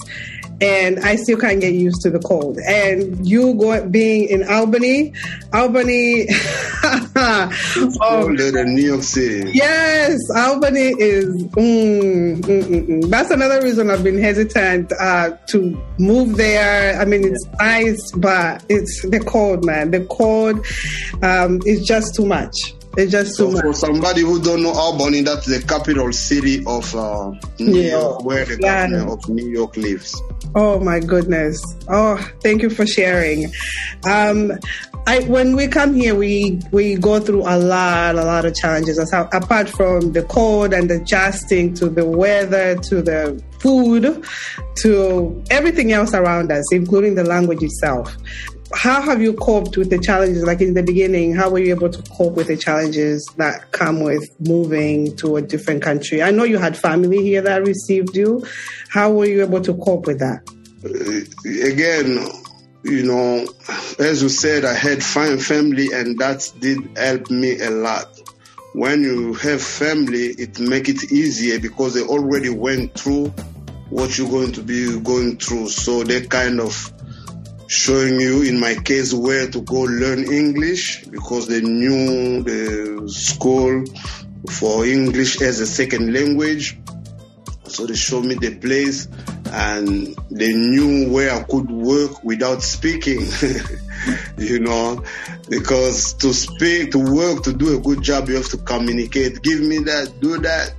and 0.61 0.99
I 0.99 1.15
still 1.15 1.37
can't 1.37 1.59
get 1.59 1.73
used 1.73 2.01
to 2.01 2.09
the 2.11 2.19
cold. 2.19 2.59
And 2.59 3.27
you 3.27 3.55
go, 3.55 3.87
being 3.87 4.29
in 4.29 4.47
Albany, 4.47 5.13
Albany, 5.53 6.27
oh, 7.15 7.51
Older 8.01 8.51
than 8.51 8.75
New 8.75 8.83
York 8.83 9.03
City. 9.03 9.51
Yes, 9.53 10.19
Albany 10.35 10.93
is. 10.99 11.25
Mm, 11.51 12.41
mm, 12.41 12.63
mm, 12.63 12.87
mm. 12.87 13.09
That's 13.09 13.31
another 13.31 13.61
reason 13.61 13.89
I've 13.89 14.03
been 14.03 14.21
hesitant 14.21 14.91
uh, 14.99 15.31
to 15.47 15.81
move 15.97 16.37
there. 16.37 16.99
I 16.99 17.05
mean, 17.05 17.25
it's 17.25 17.45
nice, 17.59 18.11
but 18.11 18.63
it's 18.69 19.01
the 19.09 19.19
cold, 19.19 19.65
man. 19.65 19.91
The 19.91 20.05
cold 20.05 20.63
um, 21.23 21.59
is 21.65 21.85
just 21.85 22.15
too 22.15 22.25
much. 22.25 22.55
It's 22.97 23.11
just 23.11 23.35
So 23.35 23.51
for 23.59 23.73
somebody 23.73 24.21
who 24.21 24.41
don't 24.41 24.63
know 24.63 24.71
Albany, 24.71 25.21
that's 25.21 25.45
the 25.45 25.61
capital 25.61 26.11
city 26.11 26.63
of 26.65 26.93
uh, 26.95 27.31
New 27.59 27.79
Yeah. 27.79 27.91
York, 27.99 28.25
where 28.25 28.45
the 28.45 28.57
Yeah. 28.59 28.87
governor 28.89 29.13
of 29.13 29.29
New 29.29 29.47
York 29.49 29.77
lives. 29.77 30.21
Oh 30.55 30.79
my 30.81 30.99
goodness. 30.99 31.61
Oh, 31.87 32.17
thank 32.43 32.61
you 32.61 32.69
for 32.69 32.85
sharing. 32.85 33.49
Um, 34.05 34.51
I, 35.07 35.21
when 35.21 35.55
we 35.55 35.67
come 35.67 35.93
here, 35.95 36.13
we, 36.13 36.59
we 36.71 36.95
go 36.95 37.19
through 37.21 37.41
a 37.43 37.57
lot, 37.57 38.15
a 38.15 38.23
lot 38.25 38.43
of 38.45 38.53
challenges. 38.55 38.99
How- 39.11 39.29
Apart 39.31 39.69
from 39.69 40.11
the 40.11 40.23
cold 40.23 40.73
and 40.73 40.91
adjusting 40.91 41.73
to 41.75 41.89
the 41.89 42.05
weather, 42.05 42.75
to 42.75 43.01
the 43.01 43.41
food, 43.59 44.23
to 44.81 45.43
everything 45.49 45.93
else 45.93 46.13
around 46.13 46.51
us, 46.51 46.65
including 46.73 47.15
the 47.15 47.23
language 47.23 47.63
itself. 47.63 48.15
How 48.73 49.01
have 49.01 49.21
you 49.21 49.33
coped 49.33 49.77
with 49.77 49.89
the 49.89 49.99
challenges? 49.99 50.43
Like 50.43 50.61
in 50.61 50.73
the 50.73 50.83
beginning, 50.83 51.35
how 51.35 51.49
were 51.49 51.59
you 51.59 51.75
able 51.75 51.89
to 51.89 52.01
cope 52.11 52.33
with 52.33 52.47
the 52.47 52.57
challenges 52.57 53.27
that 53.37 53.71
come 53.71 54.01
with 54.01 54.29
moving 54.39 55.15
to 55.17 55.37
a 55.37 55.41
different 55.41 55.81
country? 55.81 56.23
I 56.23 56.31
know 56.31 56.43
you 56.43 56.57
had 56.57 56.77
family 56.77 57.21
here 57.21 57.41
that 57.41 57.63
received 57.65 58.15
you. 58.15 58.45
How 58.89 59.11
were 59.11 59.25
you 59.25 59.41
able 59.43 59.61
to 59.61 59.73
cope 59.75 60.07
with 60.07 60.19
that? 60.19 60.41
Uh, 60.83 61.67
again, 61.67 62.25
you 62.83 63.03
know, 63.03 63.47
as 63.99 64.23
you 64.23 64.29
said, 64.29 64.65
I 64.65 64.73
had 64.73 65.03
fine 65.03 65.37
family, 65.37 65.91
and 65.93 66.17
that 66.19 66.51
did 66.59 66.97
help 66.97 67.29
me 67.29 67.59
a 67.59 67.69
lot. 67.69 68.07
When 68.73 69.03
you 69.03 69.33
have 69.35 69.61
family, 69.61 70.27
it 70.27 70.59
make 70.59 70.89
it 70.89 71.11
easier 71.11 71.59
because 71.59 71.93
they 71.93 72.01
already 72.01 72.49
went 72.49 72.97
through 72.97 73.33
what 73.89 74.17
you're 74.17 74.29
going 74.29 74.53
to 74.53 74.63
be 74.63 74.99
going 75.01 75.37
through. 75.37 75.67
So 75.69 76.03
they 76.03 76.25
kind 76.25 76.59
of 76.61 76.91
showing 77.71 78.19
you, 78.19 78.41
in 78.41 78.59
my 78.59 78.75
case, 78.75 79.13
where 79.13 79.49
to 79.49 79.61
go 79.61 79.79
learn 79.83 80.29
English 80.29 81.05
because 81.05 81.47
they 81.47 81.61
knew 81.61 82.43
the 82.43 83.09
school 83.09 83.85
for 84.51 84.85
English 84.85 85.41
as 85.41 85.61
a 85.61 85.65
second 85.65 86.13
language. 86.13 86.77
So 87.69 87.85
they 87.85 87.95
showed 87.95 88.25
me 88.25 88.35
the 88.35 88.55
place 88.55 89.07
and 89.45 90.13
they 90.29 90.51
knew 90.51 91.09
where 91.13 91.31
I 91.31 91.43
could 91.43 91.71
work 91.71 92.21
without 92.25 92.61
speaking, 92.61 93.21
you 94.37 94.59
know, 94.59 95.05
because 95.47 96.13
to 96.15 96.33
speak, 96.33 96.91
to 96.91 96.99
work, 96.99 97.43
to 97.43 97.53
do 97.53 97.77
a 97.77 97.79
good 97.79 98.01
job, 98.01 98.27
you 98.27 98.35
have 98.35 98.49
to 98.49 98.57
communicate. 98.57 99.41
Give 99.41 99.61
me 99.61 99.77
that, 99.79 100.19
do 100.19 100.39
that. 100.39 100.73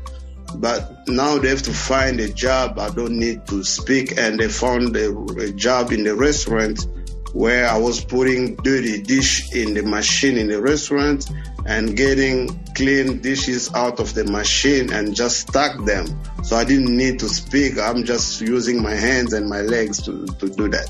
But 0.57 0.92
now 1.07 1.39
they 1.39 1.49
have 1.49 1.63
to 1.63 1.73
find 1.73 2.21
a 2.21 2.33
job. 2.33 2.79
I 2.79 2.91
don't 2.91 3.19
need 3.19 3.47
to 3.49 3.65
speak. 3.65 4.19
And 4.19 4.39
they 4.39 4.49
found 4.49 4.97
a, 4.97 5.17
a 5.39 5.53
job 5.53 5.93
in 5.93 6.05
the 6.05 6.15
restaurant 6.15 6.87
where 7.33 7.67
I 7.67 7.79
was 7.79 8.05
putting 8.05 8.57
dirty 8.57 9.03
dish 9.03 9.53
in 9.53 9.75
the 9.75 9.83
machine 9.83 10.37
in 10.37 10.49
the 10.49 10.61
restaurant 10.61 11.31
and 11.65 11.97
getting 11.97 12.63
clean 12.75 13.21
dishes 13.21 13.73
out 13.75 14.01
of 14.01 14.15
the 14.15 14.25
machine 14.25 14.93
and 14.93 15.15
just 15.15 15.49
stack 15.49 15.79
them. 15.85 16.07
So 16.43 16.57
I 16.57 16.65
didn't 16.65 16.95
need 16.95 17.21
to 17.21 17.29
speak. 17.29 17.79
I'm 17.79 18.05
just 18.05 18.41
using 18.41 18.83
my 18.83 18.95
hands 18.95 19.33
and 19.33 19.49
my 19.49 19.63
legs 19.63 20.03
to, 20.03 20.27
to 20.27 20.49
do 20.49 20.69
that. 20.69 20.89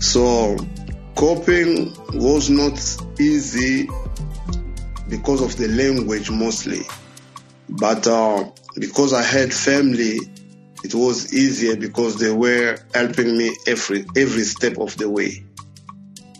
So 0.00 0.56
coping 1.16 1.94
was 2.14 2.48
not 2.50 2.78
easy 3.20 3.88
because 5.08 5.40
of 5.40 5.56
the 5.56 5.68
language 5.68 6.30
mostly. 6.30 6.82
But 7.68 8.06
uh, 8.06 8.50
because 8.78 9.12
I 9.12 9.22
had 9.22 9.52
family, 9.52 10.18
it 10.84 10.94
was 10.94 11.32
easier 11.34 11.76
because 11.76 12.18
they 12.18 12.32
were 12.32 12.78
helping 12.94 13.36
me 13.36 13.54
every 13.66 14.04
every 14.16 14.44
step 14.44 14.78
of 14.78 14.96
the 14.96 15.08
way. 15.08 15.44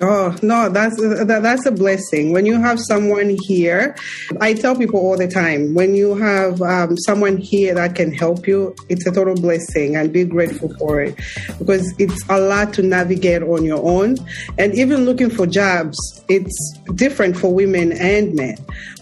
Oh 0.04 0.36
no, 0.42 0.68
that's 0.68 0.96
that, 0.96 1.42
that's 1.42 1.64
a 1.64 1.70
blessing. 1.70 2.32
When 2.32 2.44
you 2.44 2.60
have 2.60 2.80
someone 2.80 3.36
here, 3.42 3.94
I 4.40 4.52
tell 4.52 4.74
people 4.74 4.98
all 4.98 5.16
the 5.16 5.28
time, 5.28 5.74
when 5.74 5.94
you 5.94 6.16
have 6.16 6.60
um, 6.60 6.96
someone 6.98 7.36
here 7.36 7.72
that 7.76 7.94
can 7.94 8.12
help 8.12 8.48
you, 8.48 8.74
it's 8.88 9.06
a 9.06 9.12
total 9.12 9.36
blessing, 9.36 9.94
and 9.94 10.12
be 10.12 10.24
grateful 10.24 10.74
for 10.76 11.00
it 11.00 11.14
because 11.56 11.94
it's 11.98 12.20
a 12.28 12.40
lot 12.40 12.74
to 12.74 12.82
navigate 12.82 13.44
on 13.44 13.64
your 13.64 13.78
own. 13.78 14.16
And 14.58 14.74
even 14.74 15.04
looking 15.04 15.30
for 15.30 15.46
jobs, 15.46 15.96
it's 16.28 16.78
different 16.96 17.36
for 17.36 17.54
women 17.54 17.92
and 17.92 18.34
men. 18.34 18.56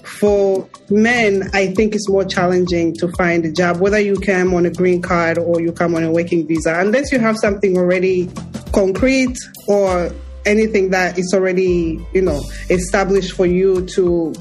For 0.05 0.69
men, 0.91 1.49
I 1.55 1.69
think 1.69 1.95
it's 1.95 2.11
more 2.11 2.27
challenging 2.27 2.95
to 2.97 3.09
find 3.13 3.47
a 3.47 3.53
job, 3.53 3.79
whether 3.81 3.99
you 3.99 4.17
come 4.17 4.53
on 4.53 4.67
a 4.67 4.71
green 4.71 5.01
card 5.01 5.39
or 5.39 5.63
you 5.63 5.73
come 5.73 5.95
on 5.95 6.05
a 6.05 6.13
working 6.13 6.47
visa, 6.47 6.79
unless 6.79 7.11
you 7.11 7.19
have 7.21 7.39
something 7.39 7.79
already 7.79 8.31
concrete 8.75 9.39
or 9.67 10.13
anything 10.47 10.91
that 10.91 11.19
is 11.19 11.33
already 11.35 12.05
you 12.13 12.23
know 12.23 12.41
established 12.69 13.33
for 13.33 13.47
you 13.47 13.85
to 13.87 14.33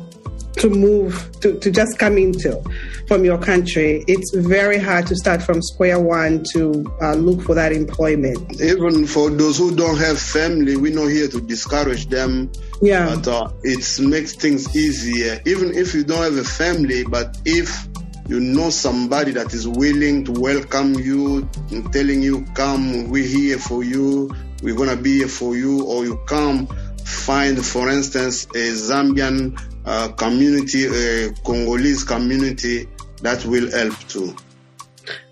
to 0.58 0.70
move 0.70 1.30
to, 1.40 1.58
to 1.60 1.72
just 1.72 1.98
come 2.00 2.18
into 2.18 2.62
from 3.08 3.24
your 3.24 3.38
country 3.38 4.04
it's 4.08 4.36
very 4.36 4.78
hard 4.78 5.06
to 5.08 5.16
start 5.16 5.42
from 5.42 5.62
square 5.62 6.00
one 6.00 6.44
to 6.54 6.92
uh, 7.02 7.14
look 7.14 7.42
for 7.42 7.56
that 7.56 7.72
employment. 7.72 8.62
Even 8.62 9.06
for 9.06 9.30
those 9.30 9.58
who 9.58 9.76
don't 9.76 9.98
have 9.98 10.20
family, 10.20 10.76
we're 10.76 10.94
not 10.94 11.08
here 11.08 11.28
to 11.28 11.42
discourage 11.42 12.08
them, 12.08 12.52
yeah. 12.82 13.16
But 13.16 13.28
uh, 13.28 13.50
it 13.64 14.00
makes 14.00 14.36
things 14.36 14.76
easier. 14.76 15.42
Even 15.46 15.76
if 15.76 15.94
you 15.94 16.04
don't 16.04 16.24
have 16.24 16.38
a 16.38 16.44
family, 16.44 17.04
but 17.04 17.38
if 17.46 17.88
you 18.28 18.40
know 18.40 18.70
somebody 18.70 19.32
that 19.32 19.54
is 19.54 19.68
willing 19.68 20.24
to 20.26 20.32
welcome 20.32 20.94
you 20.94 21.50
and 21.72 21.92
telling 21.92 22.22
you, 22.22 22.46
come, 22.54 23.10
we're 23.10 23.26
here 23.28 23.58
for 23.58 23.84
you, 23.84 24.32
we're 24.62 24.76
gonna 24.76 24.96
be 24.96 25.20
here 25.20 25.28
for 25.28 25.56
you, 25.56 25.84
or 25.86 26.04
you 26.06 26.18
come 26.28 26.68
find, 27.06 27.64
for 27.66 27.90
instance, 27.90 28.46
a 28.46 28.72
Zambian 28.72 29.60
uh, 29.86 30.10
community, 30.10 30.86
a 30.86 31.32
Congolese 31.44 32.04
community, 32.04 32.88
that 33.22 33.44
will 33.46 33.70
help 33.72 33.98
too. 34.08 34.36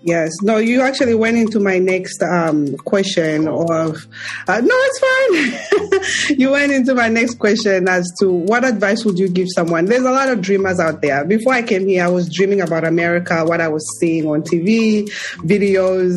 Yes. 0.02 0.32
No, 0.42 0.56
you 0.56 0.80
actually 0.82 1.14
went 1.14 1.36
into 1.36 1.60
my 1.60 1.78
next 1.78 2.22
um, 2.22 2.76
question 2.78 3.48
of, 3.48 4.06
uh, 4.48 4.60
no, 4.60 4.74
it's 4.74 4.98
fine. 4.98 5.77
you 6.28 6.50
went 6.50 6.72
into 6.72 6.94
my 6.94 7.08
next 7.08 7.38
question 7.38 7.88
as 7.88 8.10
to 8.20 8.30
what 8.30 8.64
advice 8.64 9.04
would 9.04 9.18
you 9.18 9.28
give 9.28 9.48
someone? 9.54 9.86
There's 9.86 10.04
a 10.04 10.10
lot 10.10 10.28
of 10.28 10.40
dreamers 10.40 10.80
out 10.80 11.02
there. 11.02 11.24
Before 11.24 11.52
I 11.52 11.62
came 11.62 11.86
here, 11.86 12.04
I 12.04 12.08
was 12.08 12.28
dreaming 12.32 12.60
about 12.60 12.84
America, 12.84 13.44
what 13.44 13.60
I 13.60 13.68
was 13.68 13.84
seeing 13.98 14.26
on 14.26 14.42
TV, 14.42 15.08
videos, 15.38 16.16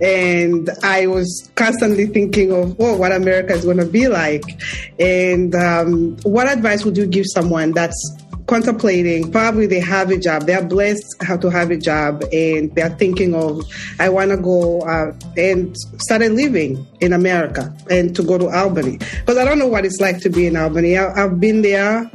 and 0.00 0.68
I 0.82 1.06
was 1.06 1.50
constantly 1.54 2.06
thinking 2.06 2.52
of, 2.52 2.76
oh, 2.80 2.96
what 2.96 3.12
America 3.12 3.54
is 3.54 3.64
going 3.64 3.78
to 3.78 3.86
be 3.86 4.08
like. 4.08 4.44
And 4.98 5.54
um, 5.54 6.16
what 6.22 6.48
advice 6.48 6.84
would 6.84 6.96
you 6.96 7.06
give 7.06 7.26
someone 7.26 7.72
that's 7.72 8.21
contemplating 8.52 9.32
probably 9.32 9.66
they 9.66 9.80
have 9.80 10.10
a 10.10 10.18
job. 10.18 10.42
They're 10.42 10.62
blessed 10.62 11.16
how 11.22 11.38
to 11.38 11.48
have 11.48 11.70
a 11.70 11.78
job 11.78 12.22
and 12.32 12.74
they're 12.74 12.94
thinking 13.02 13.34
of 13.34 13.64
i 13.98 14.10
want 14.10 14.30
to 14.30 14.36
go 14.36 14.82
uh, 14.82 15.14
and 15.38 15.74
started 16.06 16.32
living 16.32 16.86
in 17.00 17.14
america 17.14 17.74
and 17.88 18.14
to 18.14 18.22
go 18.22 18.36
to 18.36 18.48
albany. 18.48 18.98
Because 18.98 19.38
i 19.38 19.44
don't 19.44 19.58
know 19.58 19.68
what 19.68 19.86
it's 19.86 20.00
like 20.00 20.18
to 20.20 20.28
be 20.28 20.46
in 20.46 20.56
albany. 20.56 20.98
I, 20.98 21.24
i've 21.24 21.40
been 21.40 21.62
there 21.62 22.10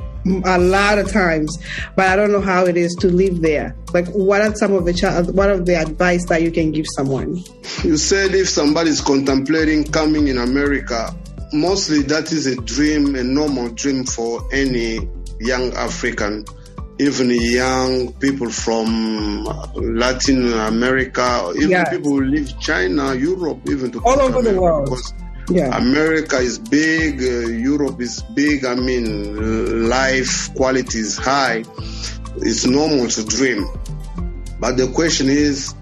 a 0.46 0.60
lot 0.60 1.00
of 1.00 1.10
times 1.12 1.58
but 1.96 2.06
i 2.06 2.16
don't 2.16 2.32
know 2.32 2.42
how 2.42 2.66
it 2.66 2.78
is 2.78 2.94
to 3.02 3.08
live 3.08 3.42
there. 3.42 3.76
Like 3.96 4.08
what 4.10 4.42
are 4.42 4.54
some 4.54 4.74
of 4.74 4.86
the 4.86 4.94
what 5.34 5.50
are 5.50 5.60
the 5.60 5.76
advice 5.76 6.26
that 6.28 6.44
you 6.44 6.52
can 6.52 6.72
give 6.72 6.86
someone? 6.96 7.38
You 7.84 7.98
said 7.98 8.36
if 8.36 8.48
somebody 8.48 8.92
is 8.92 9.02
contemplating 9.02 9.86
coming 9.86 10.28
in 10.28 10.38
America, 10.38 11.16
mostly 11.52 12.04
that 12.04 12.32
is 12.32 12.46
a 12.46 12.56
dream, 12.58 13.16
a 13.16 13.24
normal 13.24 13.70
dream 13.70 14.06
for 14.06 14.44
any 14.54 15.00
young 15.40 15.74
African, 15.74 16.46
even 17.00 17.30
young 17.30 18.14
people 18.14 18.50
from 18.50 19.44
Latin 19.76 20.52
America, 20.54 21.52
even 21.56 21.70
Yes. 21.70 21.90
people 21.90 22.12
who 22.12 22.22
live 22.24 22.60
China, 22.60 23.14
Europe, 23.16 23.60
even 23.70 23.92
to 23.92 24.00
All 24.04 24.20
over 24.22 24.42
the 24.42 24.60
world. 24.60 24.86
because 24.86 25.14
yeah 25.50 25.78
America 25.78 26.38
is 26.38 26.60
big, 26.60 27.22
uh, 27.22 27.48
Europe 27.48 28.02
is 28.02 28.22
big. 28.36 28.66
I 28.66 28.76
mean, 28.76 29.88
life 29.90 30.54
quality 30.56 31.00
is 31.00 31.18
high. 31.18 31.64
It's 32.38 32.66
normal 32.66 33.08
to 33.08 33.24
dream. 33.26 33.66
But 34.60 34.76
the 34.78 34.88
question 34.88 35.30
is, 35.30 35.74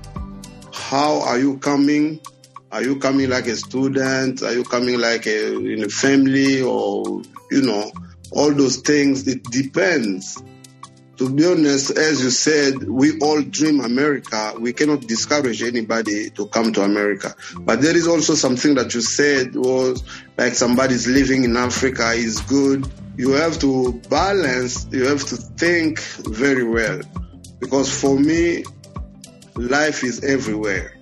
how 0.74 1.22
are 1.22 1.40
you 1.40 1.58
coming 1.58 2.20
Are 2.72 2.84
you 2.84 2.98
coming 3.00 3.30
like 3.30 3.48
a 3.48 3.56
student? 3.56 4.44
Are 4.44 4.52
you 4.52 4.66
coming 4.66 5.00
like 5.00 5.26
a, 5.28 5.56
in 5.56 5.84
a 5.86 5.88
family 5.88 6.62
or, 6.62 7.22
you 7.50 7.62
know, 7.62 7.90
all 8.36 8.54
those 8.54 8.78
things? 8.78 9.28
It 9.28 9.44
depends. 9.44 10.44
To 11.18 11.30
be 11.30 11.46
honest, 11.46 11.98
as 11.98 12.22
you 12.22 12.30
said, 12.30 12.84
we 12.84 13.18
all 13.20 13.42
dream 13.42 13.80
America. 13.80 14.54
We 14.60 14.74
cannot 14.74 15.08
discourage 15.08 15.64
anybody 15.64 16.30
to 16.32 16.48
come 16.48 16.74
to 16.74 16.84
America. 16.84 17.34
But 17.58 17.82
there 17.82 17.96
is 17.96 18.06
also 18.06 18.36
something 18.36 18.76
that 18.76 18.94
you 18.94 19.00
said 19.00 19.56
was 19.56 20.04
like 20.38 20.56
somebody's 20.56 21.08
living 21.08 21.46
in 21.46 21.56
Africa 21.56 22.12
is 22.12 22.42
good. 22.42 22.86
You 23.16 23.32
have 23.32 23.58
to 23.60 23.94
balance, 24.10 24.88
you 24.92 25.06
have 25.06 25.24
to 25.28 25.38
think 25.38 26.00
very 26.00 26.66
well. 26.66 27.02
Because 27.60 27.98
for 27.98 28.20
me, 28.20 28.66
life 29.56 30.04
is 30.04 30.22
everywhere. 30.22 30.98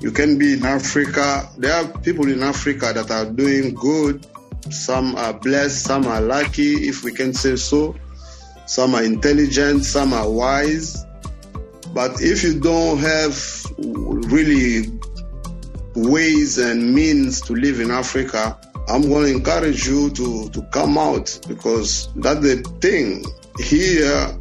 You 0.00 0.12
can 0.12 0.38
be 0.38 0.52
in 0.52 0.64
Africa. 0.64 1.48
There 1.58 1.72
are 1.72 1.88
people 2.02 2.30
in 2.30 2.42
Africa 2.42 2.92
that 2.94 3.10
are 3.10 3.26
doing 3.26 3.74
good. 3.74 4.24
Some 4.70 5.16
are 5.16 5.32
blessed, 5.32 5.84
some 5.84 6.06
are 6.06 6.20
lucky, 6.20 6.88
if 6.88 7.04
we 7.04 7.12
can 7.12 7.34
say 7.34 7.56
so. 7.56 7.94
Some 8.66 8.94
are 8.94 9.02
intelligent, 9.02 9.84
some 9.84 10.12
are 10.12 10.30
wise. 10.30 11.04
But 11.92 12.20
if 12.20 12.42
you 12.42 12.58
don't 12.58 12.98
have 12.98 13.66
really 13.78 14.90
ways 15.94 16.58
and 16.58 16.94
means 16.94 17.40
to 17.42 17.54
live 17.54 17.80
in 17.80 17.90
Africa, 17.90 18.58
I'm 18.88 19.08
going 19.08 19.26
to 19.26 19.32
encourage 19.32 19.86
you 19.86 20.10
to, 20.10 20.48
to 20.50 20.62
come 20.72 20.98
out 20.98 21.38
because 21.48 22.08
that's 22.16 22.40
the 22.40 22.56
thing. 22.80 23.24
Here, 23.58 24.36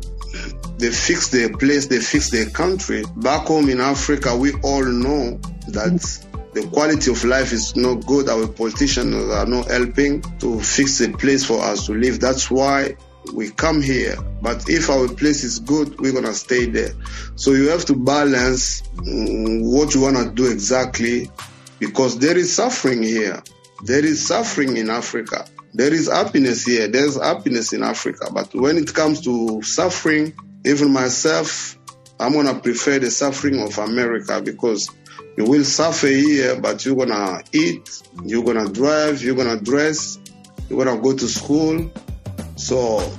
they 0.78 0.90
fix 0.90 1.30
their 1.30 1.56
place, 1.56 1.88
they 1.88 2.00
fix 2.00 2.32
their 2.32 2.50
country. 2.50 3.04
Back 3.18 3.48
home 3.48 3.70
in 3.70 3.80
Africa, 3.80 4.36
we 4.36 4.54
all 4.62 4.84
know 4.84 5.38
that 5.68 6.02
the 6.54 6.68
quality 6.68 7.12
of 7.12 7.24
life 7.24 7.52
is 7.52 7.76
not 7.76 8.06
good. 8.06 8.30
Our 8.30 8.48
politicians 8.48 9.16
are 9.32 9.46
not 9.46 9.70
helping 9.70 10.22
to 10.40 10.60
fix 10.60 11.02
a 11.02 11.10
place 11.10 11.44
for 11.46 11.62
us 11.62 11.88
to 11.88 11.94
live. 11.94 12.20
That's 12.20 12.52
why 12.52 12.96
we 13.34 13.50
come 13.50 13.82
here. 13.82 14.16
But 14.42 14.70
if 14.70 14.90
our 14.90 15.08
place 15.08 15.44
is 15.44 15.60
good, 15.60 16.00
we're 16.00 16.14
gonna 16.14 16.34
stay 16.34 16.66
there. 16.66 16.92
So 17.36 17.52
you 17.52 17.70
have 17.70 17.86
to 17.86 17.96
balance 17.96 18.82
mm, 18.96 19.64
what 19.64 19.96
you 19.96 20.02
wanna 20.02 20.32
do 20.32 20.52
exactly, 20.52 21.32
because 21.80 22.20
there 22.20 22.38
is 22.38 22.56
suffering 22.56 23.02
here. 23.02 23.42
There 23.86 24.06
is 24.06 24.26
suffering 24.28 24.78
in 24.78 24.90
Africa. 24.90 25.46
There 25.74 25.94
is 25.94 26.10
happiness 26.12 26.64
here. 26.66 26.88
There's 26.88 27.20
happiness 27.20 27.74
in 27.74 27.84
Africa. 27.84 28.28
But 28.32 28.54
when 28.54 28.78
it 28.78 28.94
comes 28.94 29.22
to 29.22 29.62
suffering, 29.64 30.34
even 30.66 30.94
myself, 30.94 31.80
I'm 32.20 32.34
gonna 32.34 32.60
prefer 32.60 33.00
the 33.00 33.10
suffering 33.10 33.60
of 33.60 33.78
America 33.80 34.42
because 34.42 34.90
you 35.36 35.46
will 35.46 35.64
suffer 35.64 36.08
here, 36.08 36.60
but 36.60 36.86
you're 36.86 36.96
gonna 36.96 37.42
eat, 37.52 38.04
you're 38.26 38.44
gonna 38.44 38.70
drive, 38.70 39.22
you're 39.24 39.36
gonna 39.36 39.60
dress, 39.60 40.20
you're 40.70 40.84
gonna 40.84 41.02
go 41.02 41.16
to 41.16 41.28
school. 41.28 41.92
So 42.56 43.12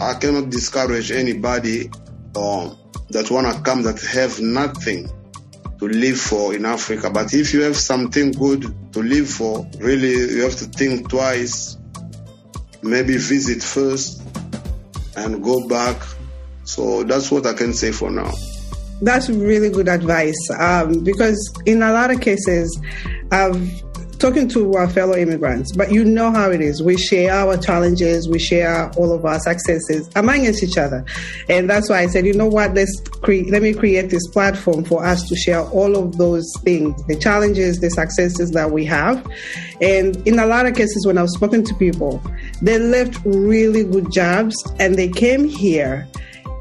I 0.00 0.14
cannot 0.14 0.50
discourage 0.50 1.10
anybody 1.10 1.90
um, 2.36 2.76
that 3.10 3.30
wanna 3.30 3.60
come 3.62 3.82
that 3.82 4.00
have 4.02 4.40
nothing 4.40 5.08
to 5.78 5.88
live 5.88 6.20
for 6.20 6.54
in 6.54 6.66
Africa. 6.66 7.10
But 7.10 7.32
if 7.32 7.54
you 7.54 7.62
have 7.62 7.76
something 7.76 8.32
good 8.32 8.92
to 8.92 9.02
live 9.02 9.28
for, 9.28 9.66
really 9.78 10.10
you 10.10 10.42
have 10.42 10.56
to 10.56 10.66
think 10.66 11.08
twice. 11.08 11.78
Maybe 12.82 13.16
visit 13.16 13.62
first 13.62 14.22
and 15.16 15.42
go 15.42 15.66
back. 15.68 15.96
So 16.64 17.02
that's 17.04 17.30
what 17.30 17.46
I 17.46 17.54
can 17.54 17.72
say 17.72 17.92
for 17.92 18.10
now. 18.10 18.30
That's 19.02 19.30
really 19.30 19.70
good 19.70 19.88
advice 19.88 20.36
um, 20.58 21.02
because 21.04 21.52
in 21.66 21.82
a 21.82 21.92
lot 21.92 22.10
of 22.10 22.20
cases, 22.20 22.80
I've 23.32 23.82
talking 24.20 24.46
to 24.46 24.74
our 24.74 24.88
fellow 24.88 25.16
immigrants, 25.16 25.74
but 25.74 25.90
you 25.90 26.04
know 26.04 26.30
how 26.30 26.50
it 26.50 26.60
is. 26.60 26.82
We 26.82 26.98
share 26.98 27.32
our 27.32 27.56
challenges, 27.56 28.28
we 28.28 28.38
share 28.38 28.90
all 28.92 29.12
of 29.12 29.24
our 29.24 29.40
successes 29.40 30.08
amongst 30.14 30.62
each 30.62 30.76
other, 30.76 31.04
and 31.48 31.68
that's 31.68 31.88
why 31.88 32.00
I 32.02 32.06
said, 32.06 32.26
you 32.26 32.34
know 32.34 32.46
what? 32.46 32.74
Let's 32.74 33.00
cre- 33.22 33.48
let 33.48 33.62
me 33.62 33.72
create 33.72 34.10
this 34.10 34.26
platform 34.28 34.84
for 34.84 35.04
us 35.04 35.26
to 35.28 35.34
share 35.36 35.62
all 35.62 35.96
of 35.96 36.18
those 36.18 36.46
things, 36.62 37.02
the 37.06 37.16
challenges, 37.16 37.80
the 37.80 37.90
successes 37.90 38.50
that 38.50 38.70
we 38.70 38.84
have, 38.84 39.26
and 39.80 40.16
in 40.28 40.38
a 40.38 40.46
lot 40.46 40.66
of 40.66 40.74
cases, 40.74 41.04
when 41.06 41.16
I've 41.16 41.30
spoken 41.30 41.64
to 41.64 41.74
people, 41.74 42.22
they 42.60 42.78
left 42.78 43.18
really 43.24 43.84
good 43.84 44.12
jobs 44.12 44.54
and 44.78 44.96
they 44.96 45.08
came 45.08 45.48
here 45.48 46.06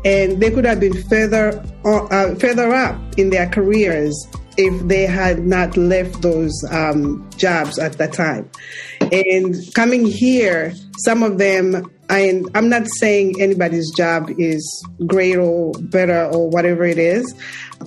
and 0.05 0.39
they 0.39 0.51
could 0.51 0.65
have 0.65 0.79
been 0.79 1.01
further 1.03 1.63
uh, 1.85 2.35
further 2.35 2.73
up 2.73 2.97
in 3.17 3.29
their 3.29 3.49
careers 3.49 4.27
if 4.57 4.87
they 4.87 5.05
had 5.05 5.45
not 5.45 5.77
left 5.77 6.21
those 6.21 6.53
um, 6.69 7.29
jobs 7.37 7.79
at 7.79 7.93
that 7.93 8.11
time. 8.11 8.49
And 9.11 9.55
coming 9.73 10.05
here, 10.05 10.73
some 10.97 11.23
of 11.23 11.37
them, 11.37 11.89
I, 12.09 12.43
I'm 12.53 12.67
not 12.67 12.85
saying 12.97 13.41
anybody's 13.41 13.89
job 13.95 14.29
is 14.37 14.85
great 15.07 15.37
or 15.37 15.71
better 15.79 16.25
or 16.25 16.49
whatever 16.49 16.83
it 16.83 16.97
is. 16.97 17.33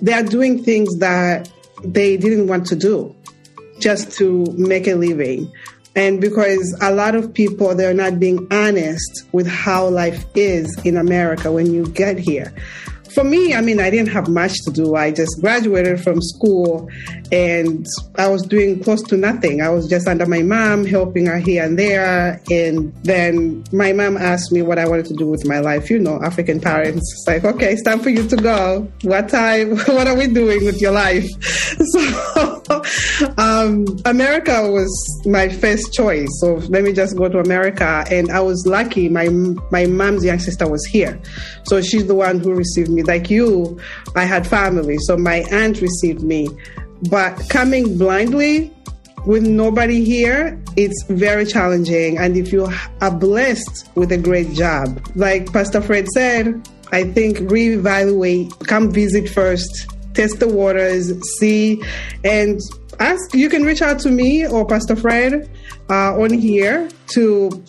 They 0.01 0.15
are 0.15 0.23
doing 0.23 0.65
things 0.65 0.97
that 0.99 1.51
they 1.85 2.17
didn't 2.17 2.47
want 2.47 2.67
to 2.69 2.77
do 2.77 3.15
just 3.79 4.13
to 4.13 4.47
make 4.57 4.87
a 4.87 4.95
living 4.95 5.53
and 5.95 6.21
because 6.21 6.77
a 6.81 6.93
lot 6.93 7.15
of 7.15 7.35
people 7.35 7.75
they're 7.75 7.95
not 7.95 8.19
being 8.19 8.47
honest 8.51 9.25
with 9.33 9.47
how 9.47 9.89
life 9.89 10.25
is 10.35 10.75
in 10.85 10.97
America 10.97 11.51
when 11.53 11.73
you 11.73 11.87
get 11.89 12.19
here. 12.19 12.53
For 13.15 13.25
me, 13.25 13.55
I 13.55 13.61
mean, 13.61 13.81
I 13.81 13.91
didn't 13.91 14.13
have 14.13 14.29
much 14.29 14.55
to 14.65 14.71
do. 14.73 14.95
I 14.95 15.11
just 15.11 15.41
graduated 15.41 16.03
from 16.03 16.21
school 16.21 16.89
and 17.31 17.87
I 18.17 18.29
was 18.29 18.43
doing 18.43 18.83
close 18.83 19.03
to 19.05 19.17
nothing. 19.17 19.61
I 19.61 19.69
was 19.69 19.89
just 19.89 20.07
under 20.07 20.27
my 20.27 20.43
mom, 20.43 20.85
helping 20.85 21.27
her 21.27 21.39
here 21.39 21.65
and 21.65 21.79
there. 21.79 22.41
And 22.51 22.95
then 23.05 23.65
my 23.73 23.93
mom 23.93 24.17
asked 24.17 24.53
me 24.53 24.63
what 24.63 24.79
I 24.79 24.89
wanted 24.89 25.07
to 25.07 25.15
do 25.15 25.27
with 25.27 25.47
my 25.47 25.59
life. 25.59 25.91
You 25.91 25.99
know, 25.99 26.21
African 26.23 26.61
parents, 26.61 27.13
it's 27.13 27.25
like, 27.27 27.45
okay, 27.45 27.73
it's 27.73 27.83
time 27.83 28.01
for 28.01 28.11
you 28.11 28.27
to 28.29 28.37
go. 28.37 28.89
What 29.03 29.29
time? 29.29 29.77
What 29.93 30.07
are 30.07 30.17
we 30.17 30.27
doing 30.27 30.65
with 30.65 30.81
your 30.81 30.93
life? 30.93 31.29
So, 31.93 32.83
um, 33.39 33.85
America 34.05 34.71
was 34.71 34.91
my 35.27 35.49
first 35.49 35.93
choice. 35.93 36.29
So 36.41 36.55
let 36.69 36.85
me 36.85 36.93
just 36.93 37.17
go 37.17 37.29
to 37.29 37.39
America. 37.39 38.05
And 38.11 38.31
I 38.31 38.41
was 38.41 38.65
lucky. 38.67 39.09
My 39.09 39.29
my 39.71 39.87
mom's 39.87 40.25
young 40.25 40.39
sister 40.39 40.69
was 40.69 40.85
here, 40.87 41.21
so 41.65 41.81
she's 41.83 42.07
the 42.07 42.15
one 42.15 42.41
who 42.41 42.55
received 42.55 42.91
me. 42.91 43.02
Like 43.07 43.31
you, 43.31 43.79
I 44.17 44.25
had 44.25 44.47
family, 44.47 44.99
so 44.99 45.17
my 45.17 45.45
aunt 45.51 45.81
received 45.81 46.23
me. 46.23 46.49
But 47.11 47.49
coming 47.49 47.99
blindly 47.99 48.73
with 49.27 49.43
nobody 49.43 50.05
here, 50.05 50.61
it's 50.77 51.05
very 51.09 51.47
challenging. 51.47 52.19
And 52.19 52.37
if 52.37 52.53
you 52.53 52.69
are 53.01 53.11
blessed 53.11 53.89
with 53.95 54.13
a 54.13 54.19
great 54.19 54.53
job, 54.53 55.05
like 55.15 55.53
Pastor 55.53 55.81
Fred 55.81 56.07
said, 56.09 56.69
I 56.93 57.05
think 57.05 57.39
reevaluate, 57.39 58.67
come 58.69 58.91
visit 58.91 59.29
first, 59.29 59.89
test 60.15 60.41
the 60.41 60.49
waters, 60.49 61.13
see, 61.39 61.83
and 62.25 62.61
ask. 63.01 63.35
You 63.35 63.49
can 63.49 63.65
reach 63.65 63.83
out 63.83 63.99
to 64.01 64.11
me 64.11 64.47
or 64.47 64.67
Pastor 64.67 64.97
Fred 64.97 65.51
uh, 65.89 66.21
on 66.21 66.33
here 66.33 66.89
to 67.09 67.65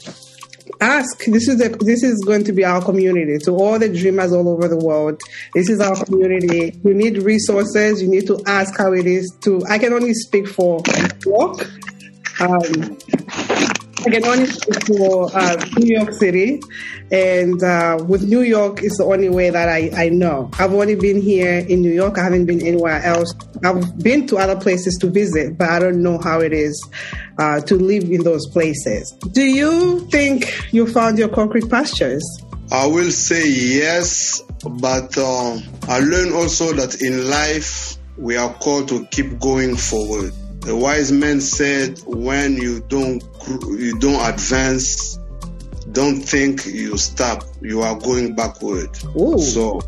ask. 0.81 1.25
This 1.25 1.47
is 1.47 1.57
the, 1.57 1.69
this 1.81 2.03
is 2.03 2.23
going 2.25 2.43
to 2.45 2.53
be 2.53 2.63
our 2.63 2.83
community 2.83 3.37
to 3.45 3.51
all 3.51 3.79
the 3.79 3.89
dreamers 3.89 4.33
all 4.33 4.47
over 4.49 4.67
the 4.67 4.77
world. 4.77 5.21
This 5.53 5.69
is 5.69 5.79
our 5.79 5.95
community. 6.03 6.79
You 6.83 6.93
need 6.93 7.17
resources. 7.23 8.01
You 8.01 8.09
need 8.09 8.27
to 8.27 8.41
ask 8.45 8.77
how 8.77 8.93
it 8.93 9.05
is 9.05 9.35
to. 9.41 9.61
I 9.69 9.77
can 9.77 9.93
only 9.93 10.13
speak 10.13 10.47
for 10.47 10.81
work. 11.25 11.69
Um, 12.39 12.97
I 14.05 14.09
can 14.09 14.25
only 14.25 14.47
speak 14.47 14.85
for 14.85 15.31
uh, 15.33 15.65
New 15.77 15.95
York 15.95 16.11
City, 16.13 16.59
and 17.09 17.63
uh, 17.63 18.03
with 18.05 18.23
New 18.23 18.41
York, 18.41 18.83
it's 18.83 18.97
the 18.97 19.05
only 19.05 19.29
way 19.29 19.49
that 19.49 19.69
I, 19.69 19.91
I 19.95 20.09
know. 20.09 20.49
I've 20.59 20.73
only 20.73 20.95
been 20.95 21.21
here 21.21 21.59
in 21.59 21.81
New 21.81 21.91
York. 21.93 22.17
I 22.17 22.23
haven't 22.23 22.45
been 22.45 22.61
anywhere 22.61 23.01
else. 23.01 23.33
I've 23.63 23.97
been 23.99 24.27
to 24.27 24.37
other 24.37 24.59
places 24.59 24.97
to 24.99 25.07
visit, 25.09 25.57
but 25.57 25.69
I 25.69 25.79
don't 25.79 26.03
know 26.03 26.17
how 26.17 26.41
it 26.41 26.51
is 26.51 26.85
uh, 27.37 27.61
to 27.61 27.75
live 27.75 28.03
in 28.11 28.23
those 28.23 28.45
places. 28.47 29.09
Do 29.31 29.43
you 29.43 30.01
think 30.09 30.51
you 30.73 30.85
found 30.85 31.17
your 31.17 31.29
concrete 31.29 31.69
pastures? 31.69 32.23
I 32.71 32.87
will 32.87 33.11
say 33.11 33.49
yes, 33.49 34.41
but 34.63 35.17
uh, 35.17 35.59
I 35.87 35.99
learned 35.99 36.33
also 36.33 36.73
that 36.73 37.01
in 37.01 37.29
life 37.29 37.97
we 38.17 38.35
are 38.35 38.53
called 38.55 38.89
to 38.89 39.05
keep 39.05 39.39
going 39.39 39.77
forward. 39.77 40.33
The 40.65 40.75
wise 40.75 41.11
man 41.11 41.41
said, 41.41 41.99
"When 42.05 42.55
you 42.55 42.79
don't 42.87 43.21
you 43.69 43.99
don't 43.99 44.25
advance, 44.25 45.19
don't 45.91 46.21
think 46.21 46.65
you 46.65 46.97
stop. 46.97 47.43
You 47.61 47.81
are 47.81 47.99
going 47.99 48.33
backward." 48.33 48.89
Ooh. 49.17 49.39
So, 49.39 49.81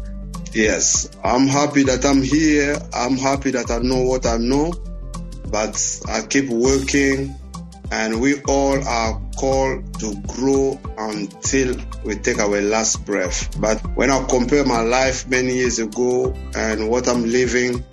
yes, 0.54 1.10
I'm 1.24 1.48
happy 1.48 1.84
that 1.84 2.06
I'm 2.06 2.22
here. 2.22 2.78
I'm 2.94 3.16
happy 3.16 3.52
that 3.52 3.72
I 3.72 3.80
know 3.80 4.02
what 4.02 4.26
I 4.26 4.38
know, 4.38 4.74
but 5.50 6.02
I 6.08 6.22
keep 6.24 6.50
working, 6.50 7.34
and 7.92 8.20
we 8.20 8.42
all 8.42 8.86
are 8.86 9.22
called 9.38 10.00
to 10.00 10.16
grow 10.28 10.80
until 10.98 11.76
we 12.04 12.16
take 12.16 12.40
our 12.40 12.62
last 12.62 13.06
breath. 13.06 13.50
But 13.60 13.80
when 13.96 14.10
I 14.12 14.24
compare 14.26 14.66
my 14.66 14.82
life 14.82 15.28
many 15.28 15.56
years 15.56 15.80
ago 15.80 16.34
and 16.54 16.90
what 16.90 17.08
I'm 17.08 17.24
living, 17.30 17.84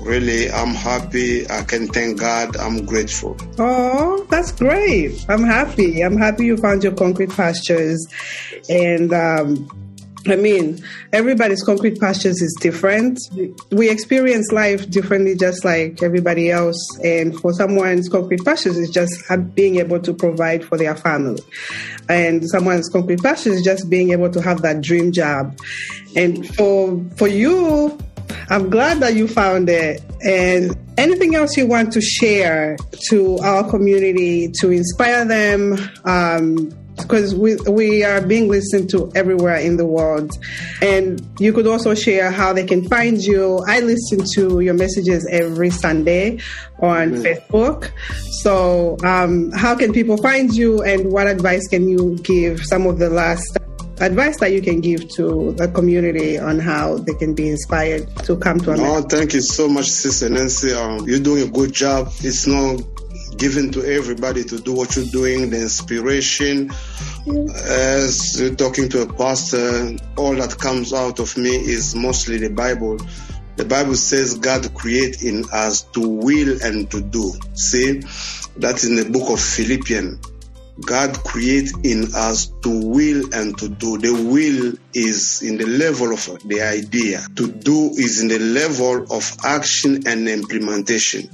really, 0.00 0.50
I'm 0.50 0.74
happy. 0.74 1.48
I 1.50 1.62
can 1.62 1.88
thank 1.88 2.20
God. 2.20 2.56
I'm 2.56 2.84
grateful. 2.84 3.36
Oh, 3.58 4.26
that's 4.30 4.52
great. 4.52 5.24
I'm 5.28 5.44
happy. 5.44 6.02
I'm 6.02 6.16
happy 6.16 6.46
you 6.46 6.56
found 6.56 6.82
your 6.82 6.94
concrete 6.94 7.30
pastures. 7.30 8.06
And 8.68 9.12
um, 9.12 9.68
I 10.26 10.36
mean, 10.36 10.84
everybody's 11.12 11.62
concrete 11.62 11.98
pastures 11.98 12.42
is 12.42 12.56
different. 12.60 13.18
We 13.70 13.88
experience 13.88 14.52
life 14.52 14.90
differently, 14.90 15.34
just 15.34 15.64
like 15.64 16.02
everybody 16.02 16.50
else. 16.50 16.76
And 17.02 17.38
for 17.40 17.52
someone's 17.54 18.08
concrete 18.08 18.44
pastures 18.44 18.76
is 18.76 18.90
just 18.90 19.14
being 19.54 19.76
able 19.76 20.00
to 20.00 20.12
provide 20.12 20.64
for 20.64 20.76
their 20.76 20.94
family. 20.94 21.42
And 22.08 22.48
someone's 22.50 22.88
concrete 22.88 23.22
pastures 23.22 23.56
is 23.56 23.62
just 23.62 23.88
being 23.88 24.10
able 24.10 24.30
to 24.30 24.42
have 24.42 24.60
that 24.62 24.82
dream 24.82 25.10
job. 25.12 25.58
And 26.14 26.46
for 26.54 27.02
for 27.16 27.28
you, 27.28 27.98
I'm 28.50 28.68
glad 28.68 28.98
that 29.00 29.14
you 29.14 29.28
found 29.28 29.68
it. 29.68 30.02
And 30.22 30.76
anything 30.98 31.36
else 31.36 31.56
you 31.56 31.66
want 31.66 31.92
to 31.92 32.00
share 32.00 32.76
to 33.08 33.38
our 33.38 33.68
community 33.68 34.50
to 34.60 34.70
inspire 34.70 35.24
them? 35.24 35.78
Um, 36.04 36.74
because 36.96 37.34
we, 37.34 37.56
we 37.68 38.04
are 38.04 38.20
being 38.20 38.48
listened 38.48 38.90
to 38.90 39.10
everywhere 39.14 39.56
in 39.56 39.76
the 39.76 39.86
world. 39.86 40.32
And 40.82 41.26
you 41.38 41.52
could 41.52 41.66
also 41.66 41.94
share 41.94 42.30
how 42.30 42.52
they 42.52 42.66
can 42.66 42.88
find 42.88 43.18
you. 43.18 43.64
I 43.66 43.80
listen 43.80 44.20
to 44.34 44.60
your 44.60 44.74
messages 44.74 45.26
every 45.30 45.70
Sunday 45.70 46.40
on 46.80 47.12
Facebook. 47.12 47.90
So, 48.42 48.96
um, 49.04 49.50
how 49.52 49.74
can 49.74 49.92
people 49.92 50.16
find 50.18 50.54
you 50.54 50.82
and 50.82 51.12
what 51.12 51.26
advice 51.26 51.66
can 51.68 51.88
you 51.88 52.18
give? 52.22 52.64
Some 52.64 52.86
of 52.86 52.98
the 52.98 53.10
last 53.10 53.56
advice 54.00 54.38
that 54.40 54.52
you 54.52 54.62
can 54.62 54.80
give 54.80 55.08
to 55.10 55.52
the 55.52 55.68
community 55.68 56.38
on 56.38 56.58
how 56.58 56.98
they 56.98 57.14
can 57.14 57.34
be 57.34 57.48
inspired 57.48 58.08
to 58.24 58.36
come 58.36 58.58
to 58.60 58.72
America? 58.72 59.06
Oh, 59.06 59.08
thank 59.08 59.34
you 59.34 59.40
so 59.40 59.68
much, 59.68 59.86
Sister 59.86 60.28
Nancy. 60.28 60.72
Um, 60.72 61.08
you're 61.08 61.20
doing 61.20 61.48
a 61.48 61.50
good 61.50 61.72
job. 61.72 62.08
It's 62.20 62.46
not 62.46 62.80
given 63.36 63.70
to 63.72 63.84
everybody 63.84 64.44
to 64.44 64.58
do 64.58 64.74
what 64.74 64.96
you're 64.96 65.04
doing, 65.06 65.50
the 65.50 65.60
inspiration. 65.60 66.70
As 67.26 68.40
you're 68.40 68.54
talking 68.54 68.88
to 68.90 69.02
a 69.02 69.12
pastor, 69.12 69.96
all 70.16 70.34
that 70.34 70.58
comes 70.58 70.92
out 70.92 71.20
of 71.20 71.36
me 71.36 71.50
is 71.50 71.94
mostly 71.94 72.38
the 72.38 72.50
Bible. 72.50 72.98
The 73.56 73.64
Bible 73.64 73.94
says 73.94 74.38
God 74.38 74.72
create 74.74 75.22
in 75.22 75.44
us 75.52 75.82
to 75.92 76.08
will 76.08 76.62
and 76.62 76.90
to 76.90 77.00
do. 77.00 77.32
See, 77.54 78.02
that's 78.56 78.84
in 78.84 78.96
the 78.96 79.04
book 79.04 79.30
of 79.30 79.40
Philippians. 79.40 80.29
God 80.86 81.18
create 81.24 81.70
in 81.84 82.14
us 82.14 82.46
to 82.62 82.86
will 82.86 83.34
and 83.34 83.56
to 83.58 83.68
do. 83.68 83.98
The 83.98 84.12
will 84.12 84.74
is 84.94 85.42
in 85.42 85.56
the 85.56 85.66
level 85.66 86.12
of 86.12 86.26
the 86.46 86.62
idea. 86.62 87.20
To 87.36 87.50
do 87.50 87.90
is 87.90 88.22
in 88.22 88.28
the 88.28 88.38
level 88.38 89.06
of 89.10 89.36
action 89.44 90.06
and 90.06 90.28
implementation. 90.28 91.30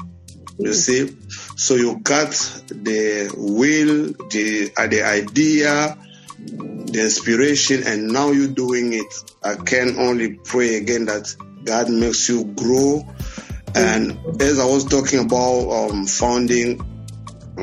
You 0.59 0.73
see? 0.73 1.17
So 1.57 1.75
you 1.75 2.01
got 2.01 2.31
the 2.69 3.31
will, 3.37 4.13
the 4.31 4.73
uh, 4.77 4.87
the 4.87 5.03
idea, 5.03 5.97
the 6.39 7.01
inspiration, 7.03 7.83
and 7.87 8.09
now 8.09 8.31
you're 8.31 8.49
doing 8.49 8.93
it. 8.93 9.15
I 9.43 9.57
can 9.57 9.99
only 9.99 10.35
pray 10.35 10.77
again 10.77 11.07
that 11.07 11.35
God 11.65 11.91
makes 11.91 12.29
you 12.29 12.45
grow. 12.45 13.07
And 13.75 14.19
as 14.41 14.59
I 14.59 14.65
was 14.65 14.87
talking 14.87 15.19
about 15.19 15.91
um, 15.91 16.07
founding 16.07 16.81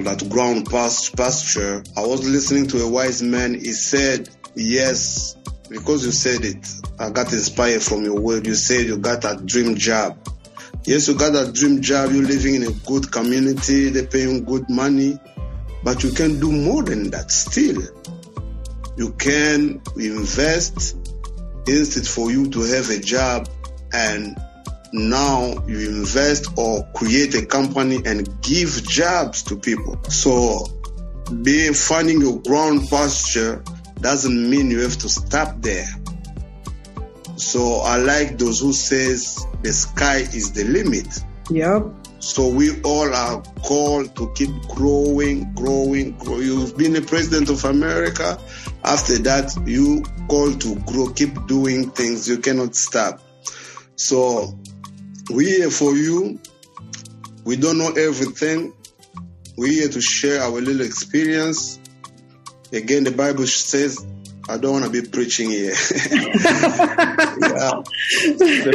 that 0.01 0.27
ground 0.29 0.69
past 0.69 1.15
pasture, 1.15 1.83
I 1.95 2.01
was 2.01 2.27
listening 2.27 2.67
to 2.67 2.81
a 2.81 2.89
wise 2.89 3.21
man. 3.21 3.53
He 3.53 3.73
said, 3.73 4.29
"Yes, 4.55 5.35
because 5.69 6.05
you 6.05 6.11
said 6.11 6.43
it, 6.43 6.67
I 6.99 7.11
got 7.11 7.31
inspired 7.31 7.83
from 7.83 8.03
your 8.03 8.19
word. 8.19 8.47
You 8.47 8.55
said 8.55 8.87
you 8.87 8.97
got 8.97 9.23
a 9.25 9.35
dream 9.35 9.75
job." 9.75 10.17
Yes, 10.85 11.07
you 11.07 11.15
got 11.15 11.35
a 11.35 11.49
dream 11.49 11.81
job, 11.81 12.11
you're 12.11 12.25
living 12.25 12.55
in 12.55 12.63
a 12.63 12.71
good 12.85 13.09
community, 13.09 13.89
they're 13.89 14.05
paying 14.05 14.43
good 14.43 14.69
money, 14.69 15.17
but 15.81 16.03
you 16.03 16.11
can 16.11 16.41
do 16.41 16.51
more 16.51 16.83
than 16.83 17.09
that 17.11 17.31
still. 17.31 17.81
You 18.97 19.11
can 19.13 19.81
invest 19.95 20.97
instead 21.67 22.05
for 22.05 22.31
you 22.31 22.49
to 22.49 22.61
have 22.63 22.89
a 22.89 22.99
job 22.99 23.47
and 23.93 24.37
now 24.93 25.55
you 25.67 25.89
invest 25.89 26.57
or 26.57 26.83
create 26.93 27.33
a 27.35 27.45
company 27.45 27.99
and 28.05 28.41
give 28.41 28.83
jobs 28.83 29.43
to 29.43 29.57
people. 29.57 30.01
So 30.03 30.67
be 31.41 31.73
finding 31.73 32.21
your 32.21 32.39
ground 32.39 32.87
pasture 32.89 33.63
doesn't 33.99 34.49
mean 34.49 34.69
you 34.69 34.81
have 34.81 34.97
to 34.97 35.09
stop 35.09 35.61
there. 35.61 35.87
So 37.37 37.77
I 37.77 37.97
like 37.97 38.37
those 38.37 38.59
who 38.59 38.71
says 38.71 39.43
the 39.63 39.73
sky 39.73 40.17
is 40.17 40.51
the 40.51 40.65
limit. 40.65 41.07
Yep. 41.49 41.87
So 42.19 42.47
we 42.47 42.81
all 42.83 43.13
are 43.13 43.41
called 43.63 44.15
to 44.15 44.31
keep 44.33 44.51
growing, 44.69 45.53
growing, 45.55 46.17
grow. 46.17 46.37
You've 46.39 46.77
been 46.77 46.93
the 46.93 47.01
president 47.01 47.49
of 47.49 47.65
America. 47.65 48.37
After 48.83 49.17
that, 49.23 49.51
you 49.65 50.03
called 50.29 50.61
to 50.61 50.75
grow, 50.85 51.09
keep 51.09 51.47
doing 51.47 51.89
things. 51.89 52.29
You 52.29 52.37
cannot 52.37 52.75
stop. 52.75 53.21
So 53.95 54.57
we 55.31 55.45
here 55.45 55.71
for 55.71 55.95
you. 55.95 56.39
We 57.43 57.55
don't 57.57 57.77
know 57.77 57.91
everything. 57.91 58.73
We're 59.57 59.71
here 59.71 59.89
to 59.89 60.01
share 60.01 60.41
our 60.41 60.61
little 60.61 60.81
experience. 60.81 61.79
Again, 62.71 63.03
the 63.03 63.11
Bible 63.11 63.45
says 63.45 64.05
I 64.49 64.57
don't 64.57 64.73
want 64.73 64.85
to 64.85 64.91
be 64.91 65.07
preaching 65.07 65.49
here. 65.49 65.71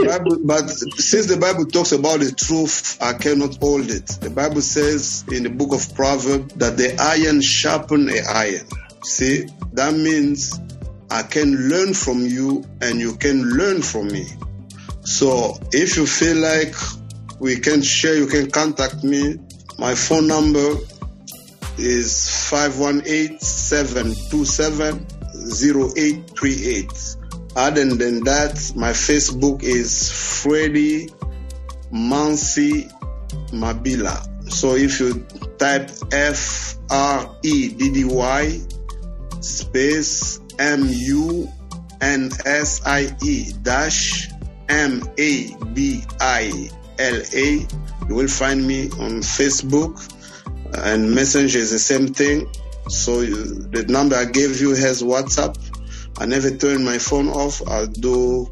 Bible, 0.06 0.38
but 0.42 0.70
since 0.70 1.26
the 1.26 1.36
Bible 1.38 1.66
talks 1.66 1.92
about 1.92 2.20
the 2.20 2.32
truth, 2.32 2.96
I 3.02 3.12
cannot 3.12 3.56
hold 3.56 3.90
it. 3.90 4.06
The 4.06 4.30
Bible 4.30 4.62
says 4.62 5.24
in 5.30 5.42
the 5.42 5.50
book 5.50 5.74
of 5.74 5.94
Proverbs 5.94 6.54
that 6.54 6.78
the 6.78 6.96
iron 6.98 7.42
sharpen 7.42 8.08
a 8.08 8.22
iron. 8.22 8.66
See, 9.02 9.46
that 9.74 9.92
means 9.92 10.58
I 11.10 11.22
can 11.22 11.68
learn 11.68 11.92
from 11.92 12.24
you 12.24 12.64
and 12.80 12.98
you 12.98 13.16
can 13.16 13.42
learn 13.42 13.82
from 13.82 14.08
me. 14.08 14.26
So 15.08 15.58
if 15.72 15.96
you 15.96 16.06
feel 16.06 16.36
like 16.36 16.74
we 17.40 17.58
can 17.58 17.80
share, 17.80 18.14
you 18.14 18.26
can 18.26 18.50
contact 18.50 19.02
me. 19.02 19.38
My 19.78 19.94
phone 19.94 20.26
number 20.26 20.76
is 21.78 22.28
518 22.50 23.40
727 23.40 25.06
0838. 25.50 27.16
Other 27.56 27.86
than 27.86 28.22
that, 28.24 28.72
my 28.76 28.90
Facebook 28.90 29.62
is 29.62 30.12
Freddy 30.42 31.08
Munsie 31.90 32.92
Mabila. 33.50 34.52
So 34.52 34.74
if 34.76 35.00
you 35.00 35.24
type 35.56 35.90
F 36.12 36.76
R 36.90 37.34
E 37.42 37.68
D 37.70 37.92
D 37.94 38.04
Y 38.04 38.60
space 39.40 40.38
M 40.58 40.84
U 40.86 41.48
N 42.02 42.30
S 42.44 42.82
I 42.84 43.16
E 43.24 43.52
dash 43.62 44.28
M 44.68 45.02
A 45.18 45.54
B 45.72 46.02
I 46.20 46.70
L 46.98 47.22
A, 47.34 47.66
you 48.08 48.14
will 48.14 48.28
find 48.28 48.66
me 48.66 48.90
on 48.90 49.22
Facebook 49.22 50.14
uh, 50.74 50.82
and 50.84 51.14
Messenger 51.14 51.58
is 51.58 51.70
the 51.70 51.78
same 51.78 52.08
thing. 52.08 52.50
So 52.88 53.20
you, 53.20 53.34
the 53.44 53.84
number 53.88 54.16
I 54.16 54.24
gave 54.24 54.60
you 54.60 54.74
has 54.74 55.02
WhatsApp. 55.02 55.56
I 56.18 56.26
never 56.26 56.50
turn 56.50 56.84
my 56.84 56.98
phone 56.98 57.28
off. 57.28 57.66
I 57.66 57.86
do 57.86 58.50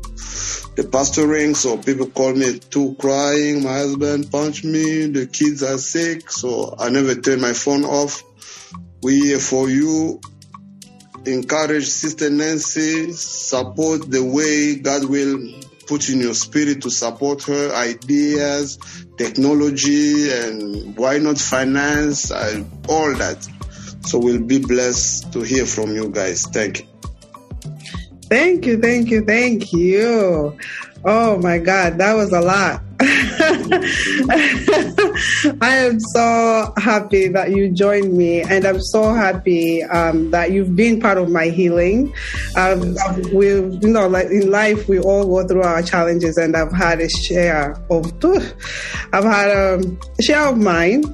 the 0.77 0.83
pastoring. 0.83 1.57
So 1.57 1.79
people 1.79 2.07
call 2.07 2.35
me 2.35 2.59
too 2.59 2.95
crying. 2.99 3.65
My 3.65 3.79
husband 3.79 4.31
punched 4.31 4.65
me. 4.65 5.07
The 5.07 5.27
kids 5.27 5.63
are 5.63 5.79
sick. 5.79 6.31
So 6.31 6.75
I 6.79 6.91
never 6.91 7.15
turn 7.15 7.41
my 7.41 7.53
phone 7.53 7.85
off. 7.85 8.23
We 9.03 9.21
here 9.21 9.39
for 9.39 9.69
you. 9.69 10.21
Encourage 11.25 11.87
Sister 11.87 12.31
Nancy. 12.31 13.13
Support 13.13 14.11
the 14.11 14.23
way 14.23 14.77
God 14.77 15.05
will 15.05 15.39
put 15.87 16.09
in 16.09 16.21
your 16.21 16.35
spirit 16.35 16.83
to 16.83 16.91
support 16.91 17.43
her 17.45 17.75
ideas, 17.75 18.79
technology, 19.17 20.31
and 20.31 20.97
why 20.97 21.19
not 21.19 21.39
finance, 21.39 22.31
and 22.31 22.71
all 22.89 23.15
that. 23.15 23.49
So 24.03 24.19
we'll 24.19 24.43
be 24.43 24.59
blessed 24.59 25.33
to 25.33 25.41
hear 25.43 25.67
from 25.67 25.95
you 25.95 26.09
guys. 26.11 26.43
Thank 26.47 26.81
you. 26.81 26.87
Thank 28.29 28.67
you, 28.67 28.81
thank 28.81 29.11
you, 29.11 29.25
thank 29.25 29.73
you. 29.73 30.57
Oh 31.05 31.39
my 31.39 31.59
God, 31.59 31.99
that 31.99 32.15
was 32.15 32.33
a 32.33 32.41
lot. 32.41 32.83
I 35.61 35.77
am 35.77 35.99
so 36.01 36.73
happy 36.77 37.29
that 37.29 37.51
you 37.51 37.71
joined 37.71 38.13
me, 38.13 38.43
and 38.43 38.65
I'm 38.65 38.81
so 38.81 39.13
happy 39.13 39.83
um, 39.85 40.31
that 40.31 40.53
you've 40.53 40.77
been 40.77 41.01
part 41.01 41.19
of 41.19 41.31
my 41.31 41.47
healing. 41.47 42.13
Um, 42.57 42.97
we, 43.33 43.49
you 43.49 43.89
know, 43.89 44.09
like 44.09 44.27
in 44.27 44.51
life, 44.51 44.89
we 44.89 44.99
all 44.99 45.27
go 45.27 45.47
through 45.47 45.63
our 45.63 45.83
challenges, 45.83 46.37
and 46.37 46.57
I've 46.57 46.73
had 46.73 47.01
a 47.01 47.09
share 47.09 47.73
of, 47.91 48.13
I've 49.13 49.25
had 49.25 49.51
a 49.51 49.83
share 50.23 50.49
of 50.49 50.59
mine, 50.59 51.05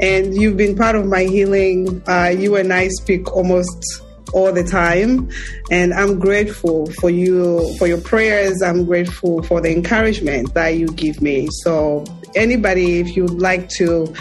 and 0.00 0.34
you've 0.34 0.56
been 0.56 0.76
part 0.76 0.96
of 0.96 1.06
my 1.06 1.24
healing. 1.24 2.02
Uh, 2.08 2.34
you 2.36 2.56
and 2.56 2.72
I 2.72 2.88
speak 2.88 3.32
almost 3.32 4.02
all 4.32 4.52
the 4.52 4.64
time. 4.64 5.30
And 5.70 5.92
I'm 5.94 6.18
grateful 6.18 6.86
for 7.00 7.10
you, 7.10 7.74
for 7.78 7.86
your 7.86 8.00
prayers. 8.00 8.62
I'm 8.62 8.84
grateful 8.84 9.42
for 9.42 9.60
the 9.60 9.70
encouragement 9.70 10.54
that 10.54 10.70
you 10.70 10.88
give 10.88 11.20
me. 11.20 11.48
So 11.62 12.04
anybody, 12.34 13.00
if 13.00 13.16
you'd 13.16 13.40
like 13.40 13.68
to 13.70 14.12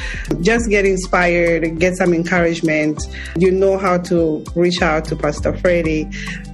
just 0.41 0.69
get 0.69 0.85
inspired, 0.85 1.79
get 1.79 1.95
some 1.95 2.13
encouragement, 2.13 3.01
you 3.37 3.51
know 3.51 3.77
how 3.77 3.97
to 3.97 4.43
reach 4.55 4.81
out 4.81 5.05
to 5.05 5.15
Pastor 5.15 5.55
Freddy. 5.57 6.09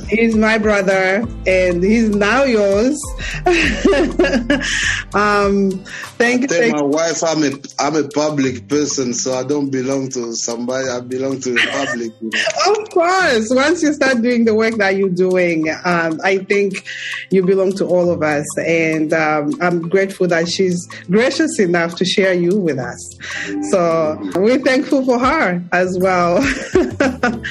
He's 0.10 0.36
my 0.36 0.60
brother, 0.60 1.26
and 1.48 1.84
he's 1.84 2.10
now 2.10 2.44
yours. 2.44 3.02
um, 5.16 5.72
thank 6.20 6.44
you. 6.44 6.48
Thank 6.48 6.76
my 6.76 6.84
wife 6.84 7.24
I'm 7.24 7.44
a 7.44 7.52
I'm 7.80 7.96
a 7.96 8.08
public 8.10 8.68
person, 8.68 9.16
so 9.16 9.34
I 9.34 9.44
don't 9.44 9.72
belong 9.72 10.10
to 10.10 10.34
somebody. 10.36 10.90
I 10.90 11.00
belong 11.00 11.40
to 11.42 11.54
the 11.54 11.68
public. 11.72 12.12
Of 12.68 12.90
course, 12.92 13.45
once 13.54 13.84
you 13.84 13.94
start 13.94 14.22
doing 14.22 14.46
the 14.46 14.54
work 14.54 14.76
that 14.76 14.96
you're 14.96 15.10
doing, 15.10 15.70
um, 15.84 16.20
I 16.24 16.40
think 16.40 16.74
you 17.30 17.46
belong 17.46 17.74
to 17.74 17.86
all 17.86 18.12
of 18.12 18.22
us, 18.22 18.46
and 18.58 19.14
um, 19.14 19.54
I'm 19.62 19.88
grateful 19.90 20.28
that 20.28 20.48
she's 20.48 20.86
gracious 21.10 21.60
enough 21.60 21.96
to 21.98 22.06
share 22.06 22.34
you 22.34 22.58
with 22.58 22.80
us. 22.80 23.18
So 23.72 24.18
we're 24.36 24.60
thankful 24.60 25.06
for 25.06 25.20
her 25.20 25.64
as 25.72 25.98
well. 26.00 26.44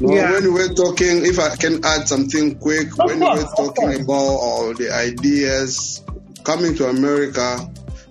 No, 0.00 0.14
Yeah. 0.14 0.32
When 0.32 0.44
we 0.44 0.50
were 0.50 0.74
talking, 0.74 1.26
if 1.26 1.38
I 1.38 1.54
can 1.56 1.84
add 1.84 2.08
something 2.08 2.58
quick, 2.58 2.96
when 2.96 3.20
we 3.20 3.26
course, 3.26 3.44
were 3.44 3.66
talking 3.66 4.00
about 4.00 4.14
all 4.14 4.72
the 4.72 4.90
ideas, 4.90 6.02
coming 6.44 6.74
to 6.76 6.88
America 6.88 7.70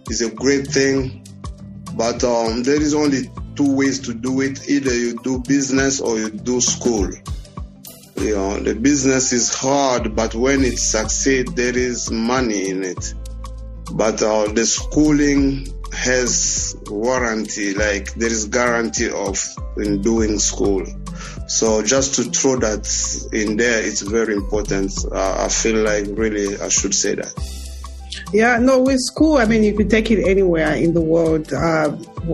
is 0.09 0.21
a 0.21 0.29
great 0.29 0.67
thing, 0.67 1.25
but 1.95 2.23
um, 2.23 2.61
there 2.61 2.79
is 2.79 2.93
only 2.93 3.31
two 3.59 3.75
ways 3.75 3.99
to 3.99 4.13
do 4.13 4.39
it. 4.39 4.69
Either 4.69 4.95
you 4.95 5.19
do 5.21 5.39
business 5.39 5.99
or 5.99 6.17
you 6.17 6.29
do 6.29 6.61
school. 6.61 7.09
You 8.15 8.35
know, 8.35 8.57
the 8.57 8.73
business 8.73 9.33
is 9.33 9.53
hard, 9.53 10.15
but 10.15 10.33
when 10.33 10.63
it 10.63 10.79
succeeds, 10.79 11.53
there 11.55 11.77
is 11.77 12.09
money 12.09 12.69
in 12.69 12.83
it. 12.83 13.13
But 13.91 14.23
uh, 14.23 14.53
the 14.53 14.65
schooling 14.65 15.67
has 15.93 16.73
warranty, 16.87 17.73
like 17.73 18.13
there 18.13 18.31
is 18.31 18.45
guarantee 18.45 19.09
of 19.09 19.37
in 19.75 20.01
doing 20.01 20.39
school. 20.39 20.85
So 21.47 21.81
just 21.81 22.15
to 22.15 22.23
throw 22.23 22.59
that 22.59 22.87
in 23.33 23.57
there, 23.57 23.83
it's 23.85 24.01
very 24.01 24.35
important. 24.35 24.93
Uh, 25.11 25.43
I 25.45 25.49
feel 25.49 25.83
like 25.83 26.05
really 26.07 26.57
I 26.61 26.69
should 26.69 26.95
say 26.95 27.15
that. 27.15 27.58
Yeah, 28.31 28.59
no, 28.59 28.79
with 28.81 28.99
school, 28.99 29.37
I 29.37 29.45
mean, 29.45 29.63
you 29.63 29.73
could 29.73 29.89
take 29.89 30.11
it 30.11 30.23
anywhere 30.23 30.75
in 30.75 30.93
the 30.93 31.01
world. 31.01 31.51
Uh, 31.51 31.89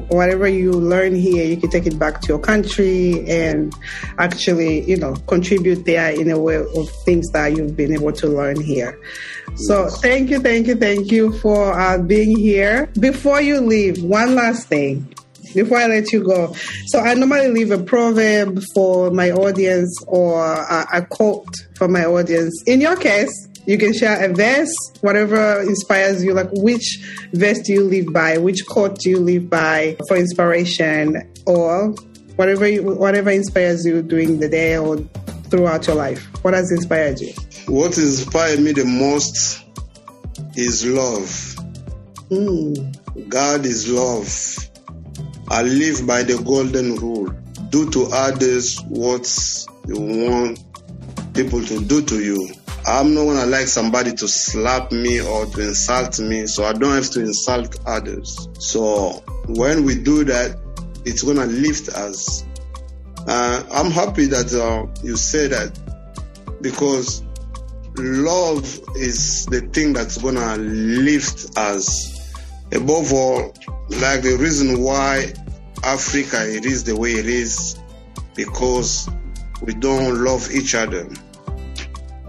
whatever 0.10 0.46
you 0.46 0.74
learn 0.74 1.16
here, 1.16 1.46
you 1.46 1.56
can 1.56 1.70
take 1.70 1.86
it 1.86 1.98
back 1.98 2.20
to 2.22 2.28
your 2.28 2.40
country 2.40 3.26
and 3.30 3.74
actually, 4.18 4.82
you 4.90 4.98
know, 4.98 5.16
contribute 5.28 5.86
there 5.86 6.10
in 6.10 6.30
a 6.30 6.38
way 6.38 6.58
of 6.58 6.90
things 7.06 7.30
that 7.32 7.56
you've 7.56 7.78
been 7.78 7.94
able 7.94 8.12
to 8.12 8.28
learn 8.28 8.60
here. 8.60 9.00
So 9.56 9.88
thank 9.88 10.30
you, 10.30 10.42
thank 10.42 10.68
you, 10.68 10.76
thank 10.76 11.12
you 11.12 11.32
for 11.40 11.80
uh, 11.80 11.98
being 11.98 12.38
here. 12.38 12.88
Before 13.00 13.40
you 13.40 13.62
leave, 13.62 14.04
one 14.04 14.36
last 14.36 14.68
thing. 14.68 15.14
Before 15.54 15.78
I 15.78 15.88
let 15.88 16.12
you 16.12 16.22
go, 16.22 16.54
so 16.88 17.00
I 17.00 17.14
normally 17.14 17.48
leave 17.48 17.72
a 17.72 17.82
proverb 17.82 18.62
for 18.74 19.10
my 19.12 19.32
audience 19.32 19.98
or 20.06 20.44
a, 20.44 20.86
a 20.92 21.06
quote 21.06 21.56
for 21.78 21.88
my 21.88 22.04
audience. 22.04 22.62
In 22.68 22.82
your 22.82 22.98
case, 22.98 23.48
you 23.66 23.78
can 23.78 23.94
share 23.94 24.30
a 24.30 24.34
verse, 24.34 24.74
whatever 25.02 25.62
inspires 25.62 26.24
you. 26.24 26.34
Like, 26.34 26.50
which 26.52 27.00
verse 27.34 27.60
do 27.60 27.74
you 27.74 27.84
live 27.84 28.14
by? 28.14 28.38
Which 28.38 28.66
quote 28.66 29.00
do 29.00 29.10
you 29.10 29.20
live 29.20 29.50
by 29.50 29.98
for 30.08 30.18
inspiration, 30.18 31.32
or 31.46 31.96
whatever 32.36 32.68
you, 32.68 32.84
whatever 32.84 33.32
inspires 33.32 33.86
you 33.86 34.02
during 34.02 34.40
the 34.40 34.50
day 34.50 34.78
or 34.78 34.98
throughout 35.50 35.88
your 35.88 35.96
life? 35.96 36.24
What 36.44 36.54
has 36.54 36.72
inspired 36.72 37.20
you? 37.20 37.34
What 37.68 37.98
inspired 37.98 38.60
me 38.60 38.72
the 38.72 38.86
most 38.86 39.64
is 40.56 40.86
love. 40.86 41.56
Mm, 42.30 43.30
God 43.30 43.66
is 43.66 43.90
love. 43.90 44.58
I 45.50 45.62
live 45.64 46.08
by 46.08 46.24
the 46.24 46.42
golden 46.44 46.96
rule. 46.96 47.30
Do 47.70 47.90
to 47.92 48.10
others 48.12 48.80
what 48.84 49.28
you 49.88 50.00
want 50.00 50.60
people 51.34 51.62
to 51.64 51.84
do 51.84 52.02
to 52.02 52.24
you. 52.24 52.50
I'm 52.88 53.16
not 53.16 53.26
gonna 53.26 53.48
like 53.48 53.68
somebody 53.68 54.14
to 54.14 54.28
slap 54.28 54.92
me 54.92 55.20
or 55.20 55.48
to 55.48 55.62
insult 55.62 56.20
me, 56.20 56.46
so 56.46 56.66
I 56.66 56.74
don't 56.74 56.94
have 56.94 57.10
to 57.12 57.22
insult 57.22 57.80
others. 57.88 58.48
So 58.60 59.24
when 59.48 59.84
we 59.86 59.96
do 59.96 60.24
that, 60.26 60.60
it's 61.04 61.24
gonna 61.24 61.48
lift 61.48 61.90
us. 61.90 62.46
Uh, 63.28 63.64
I'm 63.72 63.90
happy 63.90 64.28
that 64.28 64.54
uh, 64.54 64.86
you 65.04 65.18
say 65.18 65.48
that 65.48 65.80
because 66.62 67.24
love 67.98 68.64
is 68.96 69.48
the 69.48 69.62
thing 69.62 69.94
that's 69.94 70.20
gonna 70.20 70.58
lift 70.58 71.58
us. 71.58 72.14
Above 72.72 73.12
all, 73.14 73.54
like 73.90 74.22
the 74.22 74.38
reason 74.40 74.80
why 74.82 75.34
Africa 75.84 76.48
it 76.48 76.66
is 76.66 76.84
the 76.84 76.96
way 76.96 77.14
it 77.14 77.26
is, 77.26 77.80
because 78.36 79.10
we 79.64 79.74
don't 79.74 80.24
love 80.24 80.52
each 80.52 80.76
other. 80.76 81.08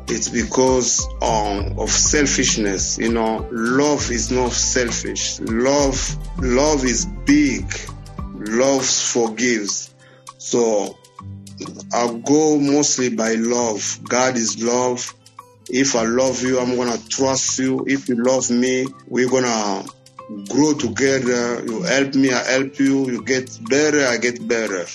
It's 0.08 0.28
because 0.28 1.06
um, 1.20 1.78
of 1.78 1.90
selfishness. 1.90 2.98
You 2.98 3.12
know, 3.12 3.48
love 3.50 4.10
is 4.10 4.30
not 4.30 4.52
selfish. 4.52 5.40
Love, 5.40 6.16
love 6.38 6.84
is 6.84 7.06
big. 7.06 7.66
Love 8.34 8.86
forgives. 8.86 9.92
So 10.38 10.96
I 11.92 12.20
go 12.24 12.58
mostly 12.58 13.10
by 13.10 13.34
love. 13.34 13.98
God 14.04 14.36
is 14.36 14.62
love. 14.62 15.12
If 15.68 15.96
I 15.96 16.04
love 16.04 16.42
you, 16.42 16.60
I'm 16.60 16.76
gonna 16.76 16.98
trust 17.08 17.58
you. 17.58 17.84
If 17.88 18.08
you 18.08 18.14
love 18.16 18.50
me, 18.50 18.86
we're 19.08 19.28
gonna 19.28 19.84
grow 20.48 20.74
together. 20.74 21.64
You 21.64 21.82
help 21.82 22.14
me, 22.14 22.32
I 22.32 22.42
help 22.44 22.78
you. 22.78 23.10
You 23.10 23.22
get 23.24 23.58
better, 23.68 24.06
I 24.06 24.18
get 24.18 24.46
better. 24.46 24.86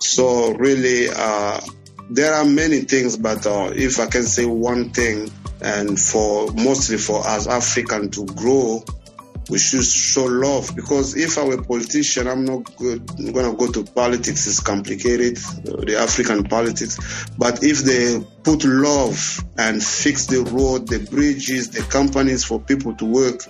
So 0.00 0.52
really, 0.54 1.08
uh, 1.08 1.60
there 2.10 2.34
are 2.34 2.44
many 2.44 2.80
things, 2.80 3.16
but 3.16 3.46
uh, 3.46 3.70
if 3.74 3.98
I 3.98 4.06
can 4.06 4.24
say 4.24 4.46
one 4.46 4.90
thing, 4.90 5.30
and 5.60 5.98
for 5.98 6.52
mostly 6.52 6.98
for 6.98 7.26
us 7.26 7.46
African 7.46 8.10
to 8.10 8.26
grow, 8.26 8.84
we 9.48 9.58
should 9.58 9.84
show 9.84 10.24
love 10.24 10.74
because 10.74 11.16
if 11.16 11.38
I 11.38 11.44
were 11.44 11.54
a 11.54 11.62
politician, 11.62 12.26
I'm 12.26 12.44
not 12.44 12.76
good, 12.76 13.08
I'm 13.18 13.32
gonna 13.32 13.54
go 13.54 13.70
to 13.70 13.84
politics. 13.84 14.46
It's 14.46 14.60
complicated, 14.60 15.38
uh, 15.38 15.84
the 15.84 15.96
African 15.98 16.44
politics. 16.44 16.98
But 17.38 17.62
if 17.62 17.80
they 17.80 18.24
put 18.42 18.64
love 18.64 19.44
and 19.56 19.82
fix 19.82 20.26
the 20.26 20.42
road, 20.42 20.88
the 20.88 20.98
bridges, 20.98 21.70
the 21.70 21.82
companies 21.82 22.44
for 22.44 22.60
people 22.60 22.94
to 22.96 23.04
work, 23.04 23.42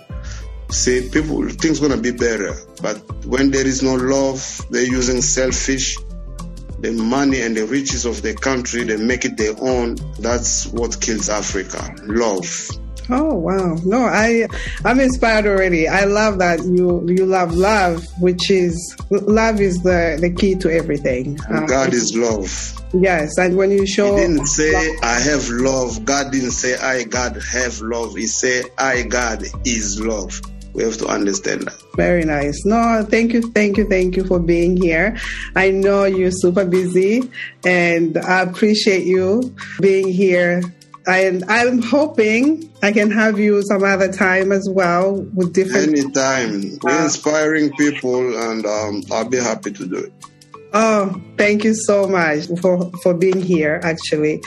see, 0.69 1.09
people 1.09 1.47
things 1.49 1.79
gonna 1.79 1.97
be 1.97 2.11
better. 2.11 2.55
But 2.81 2.97
when 3.25 3.49
there 3.49 3.65
is 3.65 3.81
no 3.81 3.95
love, 3.95 4.67
they're 4.69 4.83
using 4.83 5.21
selfish. 5.21 5.97
The 6.79 6.91
money 6.91 7.41
and 7.41 7.57
the 7.57 7.65
riches 7.65 8.05
of 8.05 8.21
the 8.21 8.33
country, 8.35 8.83
they 8.83 8.97
make 8.97 9.25
it 9.25 9.35
their 9.37 9.55
own. 9.59 9.95
That's 10.19 10.67
what 10.67 10.99
kills 11.01 11.27
Africa. 11.29 11.93
Love. 12.03 12.69
Oh 13.09 13.35
wow! 13.35 13.77
No, 13.85 14.03
I 14.03 14.47
I'm 14.83 14.99
inspired 14.99 15.47
already. 15.47 15.87
I 15.87 16.03
love 16.03 16.39
that 16.39 16.59
you 16.65 17.05
you 17.07 17.25
love 17.25 17.53
love, 17.55 18.05
which 18.19 18.51
is 18.51 18.75
love 19.09 19.61
is 19.61 19.81
the 19.81 20.17
the 20.19 20.29
key 20.29 20.55
to 20.55 20.69
everything. 20.69 21.39
Um, 21.49 21.65
God 21.67 21.93
is 21.93 22.15
love. 22.15 22.51
yes, 22.93 23.37
and 23.37 23.55
when 23.55 23.71
you 23.71 23.79
He 23.81 23.85
show 23.85 24.13
didn't 24.15 24.47
say 24.47 24.93
I 25.01 25.19
have 25.21 25.47
love. 25.49 26.03
God 26.03 26.31
didn't 26.33 26.51
say 26.51 26.75
I 26.75 27.03
God 27.05 27.41
have 27.49 27.79
love. 27.79 28.15
He 28.15 28.27
said 28.27 28.65
I 28.77 29.03
God 29.03 29.43
is 29.63 30.01
love. 30.01 30.41
We 30.77 30.83
have 30.83 30.97
to 30.97 31.07
understand 31.07 31.63
that. 31.63 31.81
Very 31.95 32.23
nice. 32.23 32.63
No, 32.63 33.03
thank 33.09 33.33
you, 33.33 33.41
thank 33.51 33.77
you, 33.77 33.89
thank 33.89 34.15
you 34.15 34.23
for 34.23 34.39
being 34.39 34.77
here. 34.77 35.17
I 35.55 35.71
know 35.71 36.05
you're 36.05 36.29
super 36.31 36.65
busy 36.65 37.29
and 37.65 38.15
I 38.15 38.41
appreciate 38.41 39.07
you 39.07 39.55
being 39.81 40.07
here. 40.07 40.61
And 41.07 41.43
I'm 41.49 41.81
hoping 41.81 42.71
I 42.83 42.91
can 42.91 43.09
have 43.09 43.39
you 43.39 43.63
some 43.63 43.83
other 43.83 44.11
time 44.11 44.51
as 44.51 44.69
well 44.69 45.13
with 45.33 45.51
different. 45.53 45.97
Anytime. 45.97 46.77
We're 46.83 47.03
inspiring 47.05 47.71
people 47.75 48.37
and 48.37 48.63
um, 48.63 49.01
I'll 49.11 49.27
be 49.27 49.37
happy 49.37 49.71
to 49.71 49.85
do 49.87 49.95
it. 49.95 50.13
Oh, 50.73 51.19
thank 51.39 51.63
you 51.63 51.73
so 51.73 52.07
much 52.07 52.45
for, 52.61 52.91
for 53.01 53.15
being 53.15 53.41
here, 53.41 53.79
actually. 53.83 54.43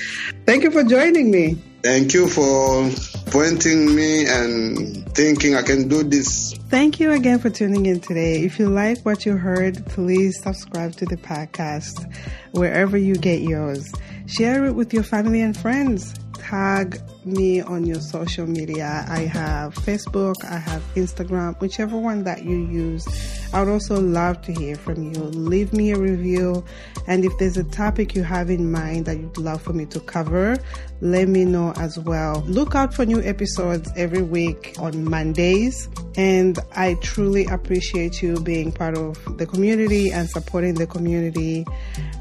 Thank 0.46 0.62
you 0.62 0.70
for 0.70 0.84
joining 0.84 1.32
me. 1.32 1.58
Thank 1.82 2.12
you 2.12 2.28
for 2.28 2.90
pointing 3.30 3.94
me 3.94 4.26
and 4.26 5.08
thinking 5.14 5.54
I 5.54 5.62
can 5.62 5.88
do 5.88 6.02
this. 6.02 6.52
Thank 6.68 7.00
you 7.00 7.12
again 7.12 7.38
for 7.38 7.48
tuning 7.48 7.86
in 7.86 8.00
today. 8.00 8.42
If 8.42 8.58
you 8.58 8.68
like 8.68 8.98
what 9.04 9.24
you 9.24 9.36
heard, 9.36 9.86
please 9.86 10.40
subscribe 10.42 10.94
to 10.96 11.06
the 11.06 11.16
podcast 11.16 12.12
wherever 12.52 12.98
you 12.98 13.14
get 13.14 13.40
yours. 13.40 13.90
Share 14.26 14.66
it 14.66 14.74
with 14.74 14.92
your 14.92 15.02
family 15.02 15.40
and 15.40 15.56
friends. 15.56 16.14
Tag 16.40 17.00
me 17.24 17.60
on 17.60 17.86
your 17.86 18.00
social 18.00 18.46
media. 18.46 19.04
I 19.08 19.20
have 19.20 19.74
Facebook, 19.74 20.34
I 20.44 20.58
have 20.58 20.82
Instagram, 20.94 21.60
whichever 21.60 21.96
one 21.96 22.24
that 22.24 22.44
you 22.44 22.56
use. 22.56 23.06
I 23.52 23.60
would 23.60 23.70
also 23.70 24.00
love 24.00 24.42
to 24.42 24.52
hear 24.52 24.76
from 24.76 25.12
you. 25.12 25.20
Leave 25.20 25.72
me 25.72 25.92
a 25.92 25.98
review. 25.98 26.64
And 27.06 27.24
if 27.24 27.36
there's 27.38 27.56
a 27.56 27.64
topic 27.64 28.14
you 28.14 28.22
have 28.22 28.50
in 28.50 28.70
mind 28.70 29.06
that 29.06 29.18
you'd 29.18 29.38
love 29.38 29.60
for 29.60 29.72
me 29.72 29.86
to 29.86 30.00
cover, 30.00 30.56
let 31.00 31.28
me 31.28 31.44
know 31.44 31.72
as 31.76 31.98
well. 31.98 32.42
Look 32.46 32.74
out 32.74 32.94
for 32.94 33.04
new 33.04 33.22
episodes 33.22 33.90
every 33.96 34.22
week 34.22 34.74
on 34.78 35.04
Mondays. 35.04 35.88
And 36.16 36.58
I 36.74 36.94
truly 37.02 37.44
appreciate 37.46 38.22
you 38.22 38.40
being 38.40 38.72
part 38.72 38.96
of 38.96 39.38
the 39.38 39.46
community 39.46 40.10
and 40.10 40.28
supporting 40.28 40.74
the 40.74 40.86
community. 40.86 41.66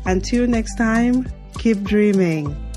Until 0.05 0.47
next 0.47 0.75
time, 0.75 1.31
keep 1.57 1.83
dreaming. 1.83 2.68